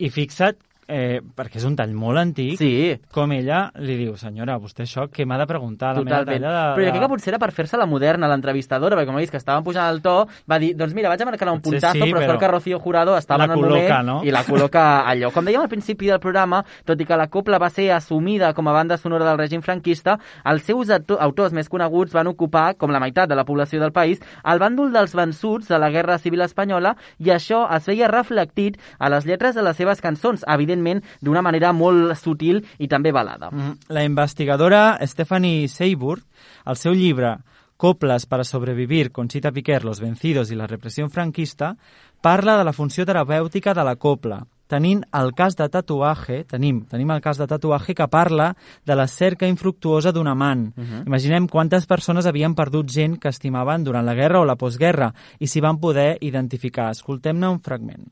I 0.00 0.10
fixa't, 0.10 0.56
eh, 0.88 1.20
perquè 1.36 1.56
és 1.60 1.64
un 1.68 1.76
tall 1.76 1.92
molt 1.94 2.18
antic, 2.18 2.56
Sí. 2.58 2.98
com 3.12 3.30
ella 3.32 3.70
li 3.76 3.96
diu, 3.96 4.16
senyora, 4.16 4.58
vostè 4.58 4.82
això 4.86 5.06
què 5.12 5.26
m'ha 5.26 5.36
de 5.38 5.46
preguntar? 5.46 5.94
La 5.96 6.02
meva 6.02 6.18
Totalment. 6.20 6.42
talla 6.42 6.74
de, 6.74 6.74
Però 6.80 6.86
jo 6.86 6.92
crec 6.92 7.02
que 7.02 7.08
potser 7.12 7.28
era 7.34 7.38
per 7.38 7.52
fer-se 7.52 7.76
la 7.76 7.86
moderna, 7.86 8.26
l'entrevistadora, 8.28 8.96
perquè 8.96 9.06
com 9.06 9.16
ha 9.16 9.20
vist 9.20 9.30
que 9.30 9.36
estaven 9.36 9.62
pujant 9.64 9.88
el 9.92 10.00
to, 10.02 10.26
va 10.50 10.58
dir, 10.58 10.74
doncs 10.74 10.94
mira, 10.94 11.08
vaig 11.10 11.20
a 11.22 11.26
marcar 11.26 11.48
un 11.52 11.60
Potser 11.60 11.80
puntazo, 11.80 11.92
sí, 12.04 12.10
però, 12.12 12.20
però 12.22 12.26
sort 12.32 12.40
que 12.40 12.48
Rocío 12.48 12.78
Jurado 12.80 13.16
estava 13.18 13.44
en 13.44 13.50
el 13.50 13.58
col·loca, 13.58 13.98
moment 13.98 14.06
no? 14.06 14.22
i 14.24 14.30
la 14.30 14.42
col·loca 14.44 15.04
allò. 15.06 15.30
Com 15.32 15.44
dèiem 15.44 15.60
al 15.60 15.68
principi 15.68 16.06
del 16.06 16.18
programa, 16.20 16.64
tot 16.84 16.98
i 17.00 17.04
que 17.04 17.16
la 17.16 17.26
copla 17.28 17.58
va 17.58 17.68
ser 17.68 17.90
assumida 17.92 18.54
com 18.54 18.66
a 18.68 18.72
banda 18.72 18.96
sonora 18.96 19.26
del 19.28 19.36
règim 19.38 19.60
franquista, 19.62 20.18
els 20.44 20.62
seus 20.62 20.88
auto- 20.90 21.18
autors 21.20 21.52
més 21.52 21.68
coneguts 21.68 22.12
van 22.14 22.26
ocupar, 22.28 22.76
com 22.78 22.90
la 22.90 23.00
meitat 23.00 23.28
de 23.28 23.34
la 23.36 23.44
població 23.44 23.78
del 23.80 23.92
país, 23.92 24.20
el 24.44 24.58
bàndol 24.58 24.90
dels 24.92 25.14
vençuts 25.14 25.68
de 25.68 25.78
la 25.78 25.90
Guerra 25.90 26.16
Civil 26.18 26.40
Espanyola 26.40 26.96
i 27.18 27.28
això 27.30 27.66
es 27.76 27.84
veia 27.86 28.08
reflectit 28.08 28.78
a 28.98 29.08
les 29.10 29.26
lletres 29.26 29.54
de 29.54 29.62
les 29.62 29.76
seves 29.76 30.00
cançons, 30.00 30.44
evidentment 30.48 30.77
d'una 31.20 31.42
manera 31.42 31.72
molt 31.72 32.14
sutil 32.18 32.62
i 32.78 32.88
també 32.88 33.12
balada. 33.12 33.50
Mm, 33.50 33.92
La 33.94 34.04
investigadora 34.04 34.98
Stephanie 35.06 35.68
Seybourg, 35.68 36.22
al 36.64 36.76
seu 36.76 36.94
llibre 36.94 37.38
Coples 37.78 38.26
para 38.26 38.42
sobrevivir, 38.42 39.12
Conchita 39.12 39.52
Piquer, 39.52 39.84
Los 39.84 40.00
vencidos 40.00 40.50
i 40.50 40.56
la 40.56 40.66
repressió 40.66 41.08
franquista, 41.08 41.76
parla 42.20 42.56
de 42.58 42.64
la 42.64 42.72
funció 42.72 43.06
terapèutica 43.06 43.72
de 43.72 43.84
la 43.86 43.94
copla, 43.94 44.40
tenint 44.68 45.02
el 45.16 45.32
cas 45.34 45.56
de 45.58 45.66
tatuatge, 45.72 46.42
tenim, 46.48 46.82
tenim 46.86 47.10
el 47.14 47.22
cas 47.24 47.40
de 47.40 47.48
tatuatge 47.48 47.96
que 47.96 48.08
parla 48.08 48.52
de 48.86 48.96
la 48.96 49.08
cerca 49.08 49.48
infructuosa 49.48 50.12
d'un 50.12 50.28
amant. 50.28 50.68
Uh 50.76 50.84
-huh. 50.84 51.06
Imaginem 51.06 51.48
quantes 51.48 51.86
persones 51.86 52.26
havien 52.26 52.54
perdut 52.54 52.90
gent 52.90 53.18
que 53.18 53.28
estimaven 53.28 53.84
durant 53.84 54.04
la 54.04 54.14
guerra 54.14 54.40
o 54.40 54.44
la 54.44 54.56
postguerra 54.56 55.12
i 55.38 55.46
s'hi 55.46 55.60
van 55.60 55.78
poder 55.78 56.18
identificar. 56.20 56.90
Escoltem-ne 56.90 57.48
un 57.48 57.60
fragment. 57.60 58.06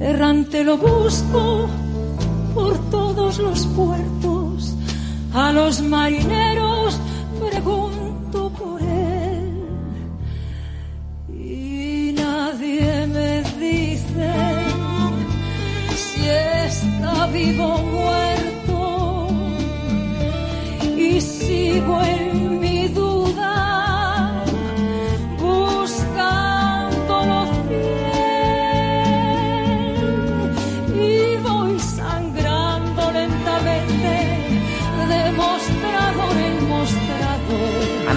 Errante 0.00 0.62
lo 0.64 0.76
busco 0.78 1.68
por 2.54 2.90
todos 2.90 3.38
los 3.38 3.66
puertos. 3.66 4.76
A 5.32 5.52
los 5.52 5.82
marineros 5.82 6.98
pregunto 7.40 8.50
por 8.50 8.80
él. 8.80 9.52
Y 11.28 12.12
nadie 12.12 13.06
me 13.06 13.42
dice 13.60 14.65
si 16.16 16.28
está 16.28 17.26
vivo 17.26 17.78
muerto. 17.78 19.28
Y 20.96 21.20
sigo 21.20 22.02
en 22.02 22.35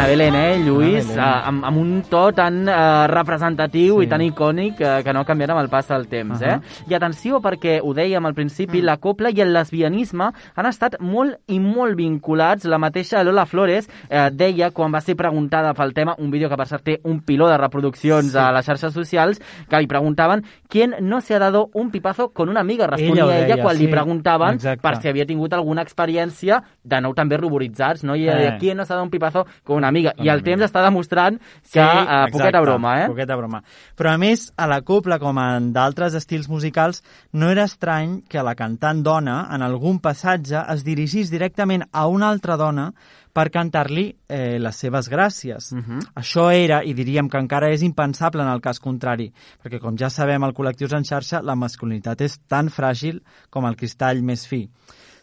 Belén, 0.09 0.33
eh, 0.33 0.57
Lluís, 0.65 1.05
Belén. 1.07 1.19
uh, 1.19 1.47
amb, 1.47 1.65
amb 1.65 1.77
un 1.77 2.01
to 2.09 2.31
tan 2.33 2.63
uh, 2.67 3.05
representatiu 3.05 3.99
Sí. 3.99 4.05
i 4.05 4.09
tan 4.09 4.21
icònic 4.25 4.79
uh, 4.81 5.03
que 5.05 5.13
no 5.13 5.21
canviarà 5.23 5.53
amb 5.53 5.61
el 5.61 5.69
pas 5.69 5.87
del 5.87 6.07
temps, 6.09 6.41
Uh 6.41 6.45
eh? 6.45 6.59
I 6.89 6.95
atenció 6.95 7.37
perquè, 7.39 7.75
ho 7.83 7.93
dèiem 7.93 8.25
al 8.25 8.33
principi, 8.33 8.81
la 8.81 8.97
copla 8.97 9.29
i 9.29 9.39
el 9.41 9.53
lesbianisme 9.53 10.31
han 10.55 10.65
estat 10.65 10.95
molt 10.99 11.37
i 11.47 11.59
molt 11.59 11.95
vinculats. 11.95 12.65
La 12.65 12.79
mateixa 12.79 13.21
Lola 13.23 13.45
Flores 13.45 13.87
eh, 14.09 14.31
deia, 14.33 14.71
quan 14.71 14.91
va 14.91 14.99
ser 15.01 15.15
preguntada 15.15 15.75
pel 15.75 15.93
tema, 15.93 16.15
un 16.17 16.31
vídeo 16.31 16.49
que 16.49 16.57
per 16.57 16.65
cert 16.67 16.83
té 16.83 16.99
un 17.03 17.19
piló 17.21 17.47
de 17.47 17.57
reproduccions 17.57 18.31
Sí. 18.31 18.37
a 18.37 18.51
les 18.51 18.65
xarxes 18.65 18.91
socials, 18.93 19.39
que 19.69 19.77
li 19.79 19.85
preguntaven 19.85 20.43
¿quién 20.67 20.95
no 21.01 21.21
se 21.21 21.35
ha 21.35 21.39
dado 21.39 21.69
un 21.73 21.91
pipazo 21.91 22.29
con 22.33 22.49
una 22.49 22.61
amiga? 22.61 22.87
Responia 22.87 23.13
Ella 23.13 23.25
ho 23.25 23.31
ella, 23.31 23.45
deia, 23.55 23.63
quan 23.63 23.77
li 23.77 23.85
sí. 23.85 23.91
preguntaven 23.91 24.55
Exacte. 24.55 24.81
per 24.81 24.97
si 25.01 25.07
havia 25.07 25.27
tingut 25.27 25.53
alguna 25.53 25.83
experiència 25.83 26.63
de 26.83 26.99
nou 27.01 27.13
també 27.13 27.37
ruboritzats, 27.37 28.03
no? 28.03 28.15
I 28.15 28.23
ella 28.23 28.33
Eh. 28.33 28.37
deia, 28.39 28.57
¿quién 28.57 28.77
no 28.77 28.85
se 28.85 28.93
ha 28.93 28.95
dado 28.95 29.03
un 29.03 29.11
pipazo 29.11 29.45
con 29.63 29.77
una 29.77 29.87
amiga? 29.87 29.98
Con 30.07 30.25
I 30.25 30.29
el 30.29 30.43
temps 30.43 30.59
amiga. 30.61 30.69
està 30.69 30.83
demostrant 30.85 31.39
que 31.71 31.83
eh, 31.83 32.31
poqueta 32.31 32.61
broma, 32.61 32.95
eh? 33.03 33.07
Poqueta 33.11 33.35
broma. 33.35 33.61
Però 33.95 34.13
a 34.13 34.17
més, 34.17 34.51
a 34.57 34.67
la 34.67 34.81
copla, 34.81 35.19
com 35.19 35.37
en 35.37 35.71
d'altres 35.75 36.15
estils 36.15 36.49
musicals, 36.49 37.03
no 37.33 37.49
era 37.49 37.65
estrany 37.69 38.21
que 38.29 38.43
la 38.43 38.55
cantant 38.55 39.03
dona, 39.03 39.47
en 39.53 39.61
algun 39.61 39.99
passatge, 39.99 40.63
es 40.73 40.83
dirigís 40.83 41.31
directament 41.31 41.83
a 41.91 42.07
una 42.07 42.29
altra 42.29 42.57
dona 42.57 42.91
per 43.33 43.49
cantar-li 43.53 44.07
eh, 44.27 44.57
les 44.59 44.75
seves 44.75 45.09
gràcies. 45.11 45.71
Mhm. 45.75 45.99
Això 46.15 46.49
era, 46.51 46.81
i 46.83 46.93
diríem 46.93 47.29
que 47.29 47.37
encara 47.37 47.69
és 47.71 47.83
impensable 47.85 48.43
en 48.43 48.49
el 48.49 48.61
cas 48.61 48.79
contrari, 48.79 49.31
perquè 49.63 49.79
com 49.79 49.95
ja 49.97 50.09
sabem, 50.09 50.43
al 50.43 50.53
Col·lectius 50.53 50.95
en 50.97 51.05
xarxa, 51.05 51.43
la 51.43 51.55
masculinitat 51.55 52.21
és 52.21 52.39
tan 52.47 52.69
fràgil 52.69 53.21
com 53.49 53.65
el 53.65 53.77
cristall 53.77 54.23
més 54.23 54.47
fi. 54.47 54.67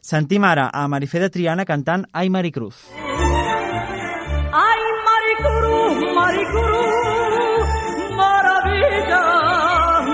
Sentim 0.01 0.45
ara 0.45 0.71
a 0.73 0.87
Marifé 0.87 1.19
de 1.19 1.31
Triana 1.31 1.65
cantant 1.67 2.07
Ai 2.13 2.31
Maricruz. 2.31 2.87
Ay, 2.95 3.26
Maricruz, 5.97 6.15
Maricruz, 6.15 7.69
maravilla 8.17 9.23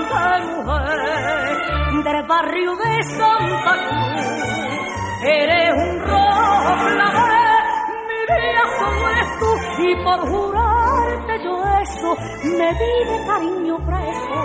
de 0.09 0.45
mujer 0.55 2.03
del 2.03 2.27
barrio 2.27 2.71
de 2.75 3.03
Santa 3.03 3.73
Cruz. 3.87 4.23
Eres 5.25 5.73
un 5.73 5.99
rojo 6.01 6.73
clavé, 6.93 7.47
mi 8.07 8.19
vida 8.29 8.63
eres 9.09 9.29
tú, 9.39 9.49
y 9.83 9.95
por 10.03 10.19
jurarte 10.29 11.33
yo 11.43 11.53
eso, 11.81 12.09
me 12.57 12.69
di 12.73 12.93
de 13.09 13.17
cariño 13.27 13.75
preso 13.85 14.37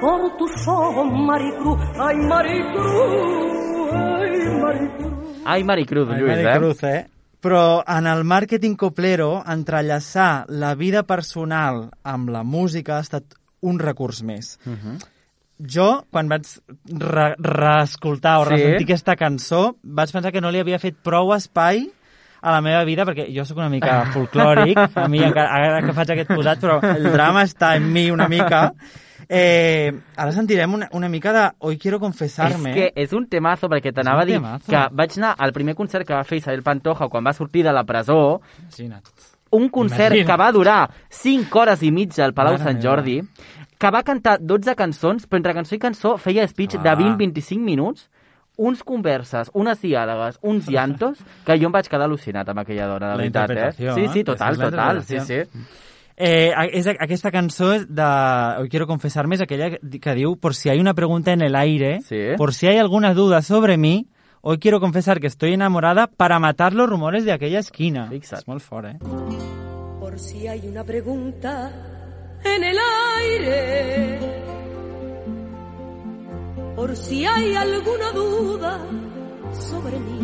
por 0.00 0.20
tus 0.36 0.68
ojos, 0.68 1.06
Maricruz. 1.12 1.78
Ay, 2.00 2.16
Maricruz, 2.16 3.92
ay, 3.92 4.48
Maricruz. 4.62 5.12
Ai, 5.44 5.64
Maricruz, 5.64 6.08
Ai, 6.10 6.20
Lluís, 6.20 6.38
eh? 6.38 6.42
Maricruz, 6.44 6.82
eh? 6.84 7.06
Però 7.40 7.84
en 7.86 8.08
el 8.10 8.24
màrqueting 8.26 8.74
coplero, 8.76 9.42
entrellaçar 9.46 10.46
la 10.48 10.74
vida 10.74 11.04
personal 11.06 11.84
amb 12.02 12.32
la 12.34 12.42
música 12.42 12.96
ha 12.96 13.04
estat 13.04 13.36
un 13.62 13.78
recurs 13.78 14.22
més. 14.22 14.58
Uh 14.66 14.72
-huh. 14.74 14.98
Jo, 15.58 16.04
quan 16.10 16.28
vaig 16.28 16.46
re 16.86 17.34
reescoltar 17.38 18.38
o 18.40 18.44
Sí? 18.44 18.50
ressentir 18.50 18.84
aquesta 18.84 19.16
cançó, 19.16 19.76
vaig 19.82 20.12
pensar 20.12 20.32
que 20.32 20.40
no 20.40 20.50
li 20.50 20.60
havia 20.60 20.78
fet 20.78 20.96
prou 21.02 21.34
espai 21.34 21.90
a 22.40 22.52
la 22.52 22.60
meva 22.62 22.84
vida, 22.84 23.04
perquè 23.04 23.26
jo 23.34 23.44
sóc 23.44 23.58
una 23.58 23.68
mica 23.68 24.04
folclòric, 24.14 24.78
a 24.94 25.08
mi 25.08 25.18
encara, 25.24 25.50
ara 25.74 25.82
que 25.86 25.92
faig 25.96 26.10
aquest 26.14 26.30
posat, 26.34 26.60
però 26.62 26.78
el 26.82 27.10
drama 27.12 27.42
està 27.48 27.74
en 27.76 27.90
mi 27.92 28.10
una 28.10 28.28
mica. 28.28 28.72
Eh, 29.28 29.92
ara 30.16 30.32
sentirem 30.32 30.72
una, 30.72 30.88
una 30.92 31.08
mica 31.08 31.32
de 31.34 31.50
Hoy 31.58 31.76
quiero 31.76 31.98
confesarme. 32.00 32.70
És 32.70 32.76
que 32.76 32.92
és 33.02 33.12
un 33.12 33.26
temazo, 33.28 33.68
perquè 33.68 33.92
t'anava 33.92 34.22
a 34.22 34.24
dir 34.24 34.38
temazo. 34.38 34.70
que 34.70 34.84
vaig 34.92 35.18
anar 35.18 35.34
al 35.36 35.52
primer 35.52 35.74
concert 35.74 36.06
que 36.06 36.14
va 36.14 36.24
fer 36.24 36.38
Isabel 36.38 36.62
Pantoja 36.62 37.08
quan 37.08 37.26
va 37.26 37.32
sortir 37.36 37.64
de 37.66 37.72
la 37.72 37.84
presó, 37.84 38.40
Imagina't. 38.62 39.02
un 39.50 39.68
concert 39.68 40.14
Imagina't. 40.14 40.26
que 40.30 40.36
va 40.36 40.52
durar 40.52 40.90
5 41.10 41.58
hores 41.58 41.82
i 41.82 41.90
mitja 41.92 42.24
al 42.24 42.32
Palau 42.32 42.54
Mare 42.54 42.64
Sant 42.64 42.78
meva. 42.78 42.88
Jordi, 42.88 43.20
que 43.78 43.90
va 43.90 44.02
cantar 44.02 44.38
12 44.40 44.74
cançons, 44.74 45.26
però 45.28 45.36
entre 45.42 45.54
cançó 45.54 45.74
i 45.74 45.78
cançó 45.78 46.16
feia 46.16 46.46
speech 46.48 46.78
Clar. 46.78 46.96
de 46.96 47.04
20-25 47.04 47.58
minuts, 47.60 48.08
uns 48.58 48.82
converses, 48.84 49.48
unes 49.54 49.80
diàlegues, 49.80 50.38
uns 50.42 50.68
llantos, 50.74 51.18
que 51.46 51.56
jo 51.58 51.70
em 51.70 51.72
vaig 51.72 51.88
quedar 51.88 52.04
al·lucinat 52.10 52.48
amb 52.52 52.60
aquella 52.66 52.86
dona, 52.90 53.12
de 53.14 53.16
La 53.16 53.22
veritat, 53.22 53.50
eh? 53.56 53.72
Sí, 53.94 54.08
sí, 54.12 54.20
eh? 54.20 54.24
total, 54.24 54.58
total, 54.58 55.04
sí, 55.06 55.20
sí. 55.24 55.40
Eh, 56.20 56.50
a- 56.50 56.64
és, 56.66 56.88
aquesta 56.90 57.30
cançó 57.30 57.68
és 57.76 57.84
de 57.88 58.02
Hoy 58.58 58.68
quiero 58.68 58.88
confesarme 58.88 59.36
és 59.36 59.40
aquella 59.44 59.68
que, 59.70 60.00
que 60.02 60.14
diu 60.18 60.34
por 60.36 60.56
si 60.58 60.68
hay 60.68 60.80
una 60.82 60.92
pregunta 60.92 61.30
en 61.32 61.42
el 61.42 61.54
aire, 61.54 62.00
Sí. 62.02 62.34
por 62.36 62.52
si 62.52 62.66
hay 62.66 62.78
alguna 62.78 63.14
duda 63.14 63.40
sobre 63.40 63.76
mí, 63.78 64.08
hoy 64.40 64.58
quiero 64.58 64.80
confesar 64.80 65.20
que 65.20 65.28
estoy 65.28 65.52
enamorada 65.54 66.08
para 66.08 66.40
matar 66.40 66.72
los 66.72 66.88
rumores 66.90 67.24
de 67.24 67.30
aquella 67.30 67.60
esquina. 67.60 68.08
Fixa't. 68.10 68.40
És 68.40 68.48
molt 68.48 68.62
fort, 68.62 68.88
eh? 68.88 68.98
Por 70.00 70.18
si 70.18 70.48
hay 70.48 70.66
una 70.66 70.82
pregunta 70.82 71.70
en 72.44 72.64
el 72.64 72.76
aire, 73.22 74.28
por 76.78 76.94
si 76.94 77.26
hay 77.26 77.56
alguna 77.56 78.12
duda 78.12 78.78
sobre 79.52 79.98
mí. 79.98 80.20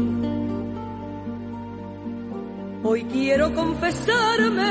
Hoy 2.85 3.03
quiero 3.07 3.53
confesarme, 3.53 4.71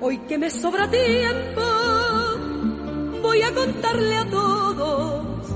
hoy 0.00 0.18
que 0.26 0.36
me 0.36 0.50
sobra 0.50 0.90
tiempo, 0.90 1.62
voy 3.22 3.42
a 3.42 3.54
contarle 3.54 4.16
a 4.16 4.28
todos 4.28 5.46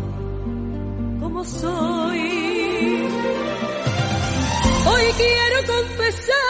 cómo 1.22 1.44
soy. 1.44 3.08
Hoy 4.92 5.04
quiero 5.16 5.66
confesar 5.66 6.47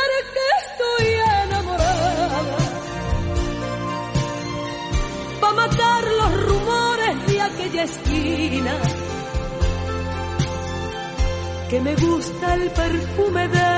esquina. 7.84 8.74
Que 11.70 11.80
me 11.80 11.94
gusta 11.96 12.54
el 12.54 12.70
perfume 12.70 13.48
de 13.48 13.68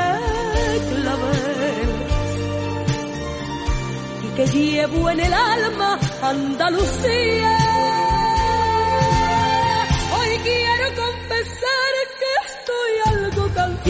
clavel. 0.91 1.91
Y 4.25 4.29
que 4.37 4.47
llevo 4.47 5.11
en 5.11 5.21
el 5.21 5.33
alma 5.33 5.99
Andalucía. 6.23 7.70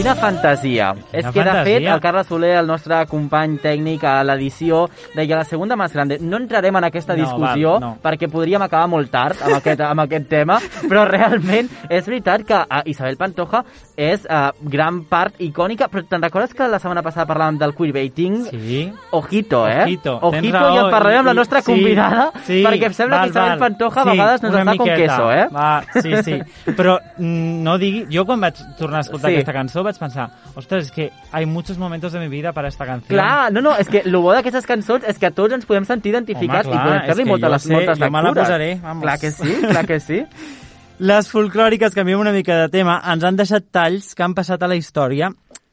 Quina 0.01 0.15
fantasia. 0.17 0.87
És 1.11 1.27
que, 1.27 1.43
de 1.43 1.45
fantasia. 1.45 1.63
fet, 1.63 1.85
el 1.93 1.99
Carles 2.01 2.25
Soler, 2.27 2.55
el 2.57 2.65
nostre 2.65 2.97
company 3.05 3.59
tècnic 3.61 4.03
a 4.09 4.15
l'edició, 4.25 4.87
deia 5.13 5.37
la 5.37 5.45
segunda 5.45 5.77
més 5.77 5.93
grande. 5.93 6.17
No 6.19 6.39
entrarem 6.41 6.75
en 6.79 6.87
aquesta 6.87 7.13
No, 7.13 7.21
discussió 7.21 7.75
val, 7.75 7.81
no. 7.83 7.91
perquè 8.01 8.29
podríem 8.31 8.63
acabar 8.65 8.87
molt 8.89 9.11
tard 9.13 9.41
amb 9.45 9.59
aquest, 9.59 9.83
amb 9.85 10.01
aquest 10.07 10.27
tema, 10.31 10.57
però 10.89 11.05
realment 11.05 11.69
és 11.89 12.05
veritat 12.09 12.45
que 12.47 12.63
Isabel 12.89 13.17
Pantoja 13.17 13.61
és 14.01 14.23
uh, 14.25 14.49
gran 14.65 15.03
part 15.05 15.37
icònica, 15.43 15.87
però 15.91 16.01
te'n 16.09 16.23
recordes 16.25 16.55
que 16.57 16.65
la 16.67 16.79
setmana 16.81 17.03
passada 17.05 17.27
parlàvem 17.29 17.59
del 17.61 17.75
queerbaiting? 17.77 18.39
Sí. 18.49 18.79
Ojito, 19.11 19.59
eh? 19.69 19.83
Ojito, 19.83 20.15
Ojito 20.21 20.57
raó, 20.57 20.73
i 20.73 20.79
en 20.81 20.89
parlarem 20.91 21.19
amb 21.21 21.29
la 21.31 21.35
nostra 21.37 21.61
sí, 21.61 21.69
convidada, 21.71 22.31
sí, 22.47 22.61
perquè 22.65 22.89
em 22.89 22.95
sembla 22.97 23.19
val, 23.21 23.25
que 23.29 23.35
Isabel. 23.35 23.59
Pantoja 23.61 24.01
a 24.01 24.03
Sí, 24.03 24.09
vegades 24.09 24.41
nos 24.43 24.53
una 24.55 24.63
està 24.63 24.77
con 24.77 24.87
miqueta. 24.87 25.01
queso, 25.01 25.31
eh? 25.31 25.47
Va, 25.53 25.83
sí, 26.01 26.15
sí. 26.23 26.39
Però 26.79 26.97
mm, 27.17 27.63
no 27.63 27.77
digui... 27.77 28.05
Jo 28.11 28.25
quan 28.25 28.41
vaig 28.41 28.57
tornar 28.79 28.97
a 28.97 29.05
escoltar 29.05 29.29
Sí. 29.29 29.35
aquesta 29.37 29.53
cançó 29.53 29.83
vaig 29.83 29.99
pensar, 30.01 30.29
ostres, 30.55 30.85
és 30.85 30.91
que 30.91 31.11
hay 31.31 31.45
muchos 31.45 31.77
momentos 31.77 32.11
de 32.11 32.19
mi 32.19 32.27
vida 32.27 32.53
para 32.53 32.67
esta 32.67 32.85
canción. 32.85 33.17
Clar, 33.19 33.51
no, 33.53 33.61
no, 33.61 33.75
és 33.77 33.87
que 33.87 34.01
el 34.05 34.15
bo 34.17 34.33
d'aquestes 34.33 34.65
cançons 34.65 35.03
és 35.07 35.19
que 35.19 35.29
tots 35.31 35.53
ens 35.53 35.65
podem 35.65 35.85
sentir 35.85 36.09
identificats 36.15 36.67
Home, 36.67 36.75
clar, 36.75 36.85
i 36.85 36.87
podem 36.89 37.05
fer-li 37.11 37.25
moltes, 37.29 37.61
sé, 37.63 37.73
moltes 37.73 37.99
jo 37.99 38.05
me 38.09 38.11
la 38.11 38.21
lectures. 38.23 38.47
posaré, 38.47 38.75
vamos. 38.81 39.03
Clar 39.03 39.19
que 39.19 39.31
sí, 39.31 39.55
clar 39.61 39.85
que 39.87 39.99
sí. 39.99 40.25
Les 41.01 41.25
folclòriques, 41.33 41.95
canviem 41.97 42.19
una 42.21 42.29
mica 42.29 42.53
de 42.59 42.67
tema, 42.69 42.99
ens 43.09 43.23
han 43.25 43.37
deixat 43.39 43.71
talls 43.73 44.11
que 44.13 44.21
han 44.21 44.35
passat 44.37 44.61
a 44.61 44.67
la 44.69 44.75
història 44.77 45.31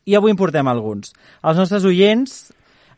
i 0.08 0.14
avui 0.16 0.32
en 0.32 0.38
portem 0.40 0.70
alguns. 0.70 1.10
Els 1.44 1.58
nostres 1.60 1.84
oients 1.84 2.38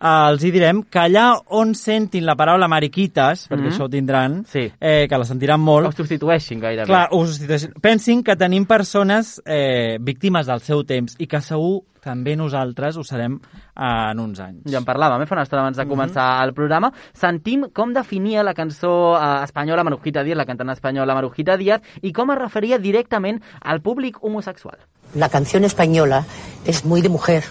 eh, 0.00 0.30
els 0.30 0.42
hi 0.44 0.50
direm 0.50 0.82
que 0.84 0.98
allà 0.98 1.34
on 1.48 1.74
sentin 1.74 2.24
la 2.26 2.34
paraula 2.36 2.68
mariquites, 2.68 3.48
perquè 3.50 3.60
Mhm. 3.66 3.70
això 3.72 3.84
ho 3.84 3.88
tindran, 3.88 4.44
Sí. 4.46 4.70
eh, 4.80 5.06
que 5.08 5.18
la 5.18 5.24
sentiran 5.24 5.60
molt, 5.60 5.86
Ho 5.88 5.92
substitueixin 5.92 6.60
gairebé. 6.60 6.86
Clar, 6.86 7.08
ho 7.12 7.26
substitueixen. 7.26 7.72
Pensin 7.80 8.22
que 8.22 8.36
tenim 8.36 8.64
persones 8.66 9.40
eh, 9.44 9.98
víctimes 10.00 10.46
del 10.46 10.60
seu 10.60 10.84
temps 10.84 11.14
i 11.18 11.26
que 11.26 11.40
segur 11.40 11.82
també 12.00 12.34
nosaltres 12.34 12.96
ho 12.96 13.04
serem 13.04 13.34
eh, 13.76 14.10
en 14.10 14.18
uns 14.18 14.40
anys. 14.40 14.62
Ja 14.64 14.78
en 14.78 14.84
parlàvem, 14.86 15.22
eh, 15.22 15.26
fa 15.26 15.34
una 15.34 15.42
estona 15.42 15.62
abans 15.62 15.76
de 15.76 15.86
començar 15.86 16.42
el 16.44 16.54
programa. 16.54 16.90
Sentim 17.12 17.66
com 17.74 17.92
definia 17.92 18.42
la 18.42 18.54
cançó 18.54 19.16
eh, 19.20 19.44
espanyola 19.44 19.84
Marujita 19.84 20.22
Díaz, 20.24 20.36
la 20.38 20.46
cantant 20.46 20.70
espanyola 20.70 21.14
Marujita 21.14 21.56
Díaz, 21.58 21.82
i 22.00 22.12
com 22.12 22.30
es 22.30 22.38
referia 22.38 22.78
directament 22.78 23.42
al 23.60 23.82
públic 23.82 24.16
homosexual. 24.22 24.78
La 25.14 25.28
canción 25.28 25.64
española 25.64 26.24
es 26.64 26.84
muy 26.86 27.02
de 27.02 27.08
mujer, 27.10 27.44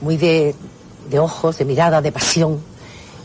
muy 0.00 0.16
de, 0.16 0.54
de 1.08 1.18
ojos, 1.18 1.58
de 1.58 1.64
mirada, 1.64 2.00
de 2.00 2.12
pasión. 2.12 2.60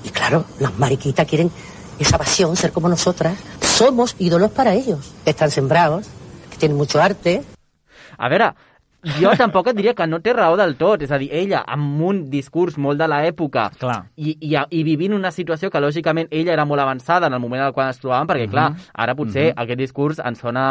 Y 0.03 0.09
claro, 0.09 0.45
las 0.59 0.77
mariquitas 0.77 1.27
quieren 1.27 1.51
esa 1.99 2.17
pasión, 2.17 2.55
ser 2.55 2.71
como 2.71 2.89
nosotras. 2.89 3.37
Somos 3.61 4.15
ídolos 4.19 4.51
para 4.51 4.73
ellos, 4.73 5.13
que 5.23 5.31
están 5.31 5.51
sembrados, 5.51 6.07
que 6.51 6.57
tienen 6.57 6.77
mucho 6.77 7.01
arte. 7.01 7.43
A 8.17 8.29
veure, 8.29 8.53
jo 9.19 9.33
tampoc 9.35 9.67
et 9.67 9.75
diria 9.75 9.93
que 9.97 10.05
no 10.07 10.19
té 10.23 10.33
raó 10.33 10.55
del 10.59 10.75
tot. 10.79 11.01
És 11.03 11.11
a 11.11 11.19
dir, 11.19 11.29
ella, 11.35 11.63
amb 11.67 12.01
un 12.07 12.23
discurs 12.31 12.77
molt 12.77 13.01
de 13.01 13.07
l'època 13.11 13.69
i, 14.15 14.35
i, 14.39 14.53
i 14.55 14.83
vivint 14.87 15.15
una 15.15 15.31
situació 15.35 15.69
que, 15.71 15.81
lògicament, 15.83 16.29
ella 16.31 16.53
era 16.55 16.65
molt 16.65 16.83
avançada 16.83 17.27
en 17.27 17.35
el 17.35 17.41
moment 17.43 17.61
en 17.61 17.67
el 17.67 17.75
qual 17.75 17.91
es 17.91 17.99
trobaven, 18.01 18.29
perquè, 18.29 18.49
clar, 18.51 18.69
ara 18.93 19.15
potser 19.15 19.49
aquest 19.51 19.79
discurs 19.79 20.21
ens 20.23 20.39
sona 20.43 20.65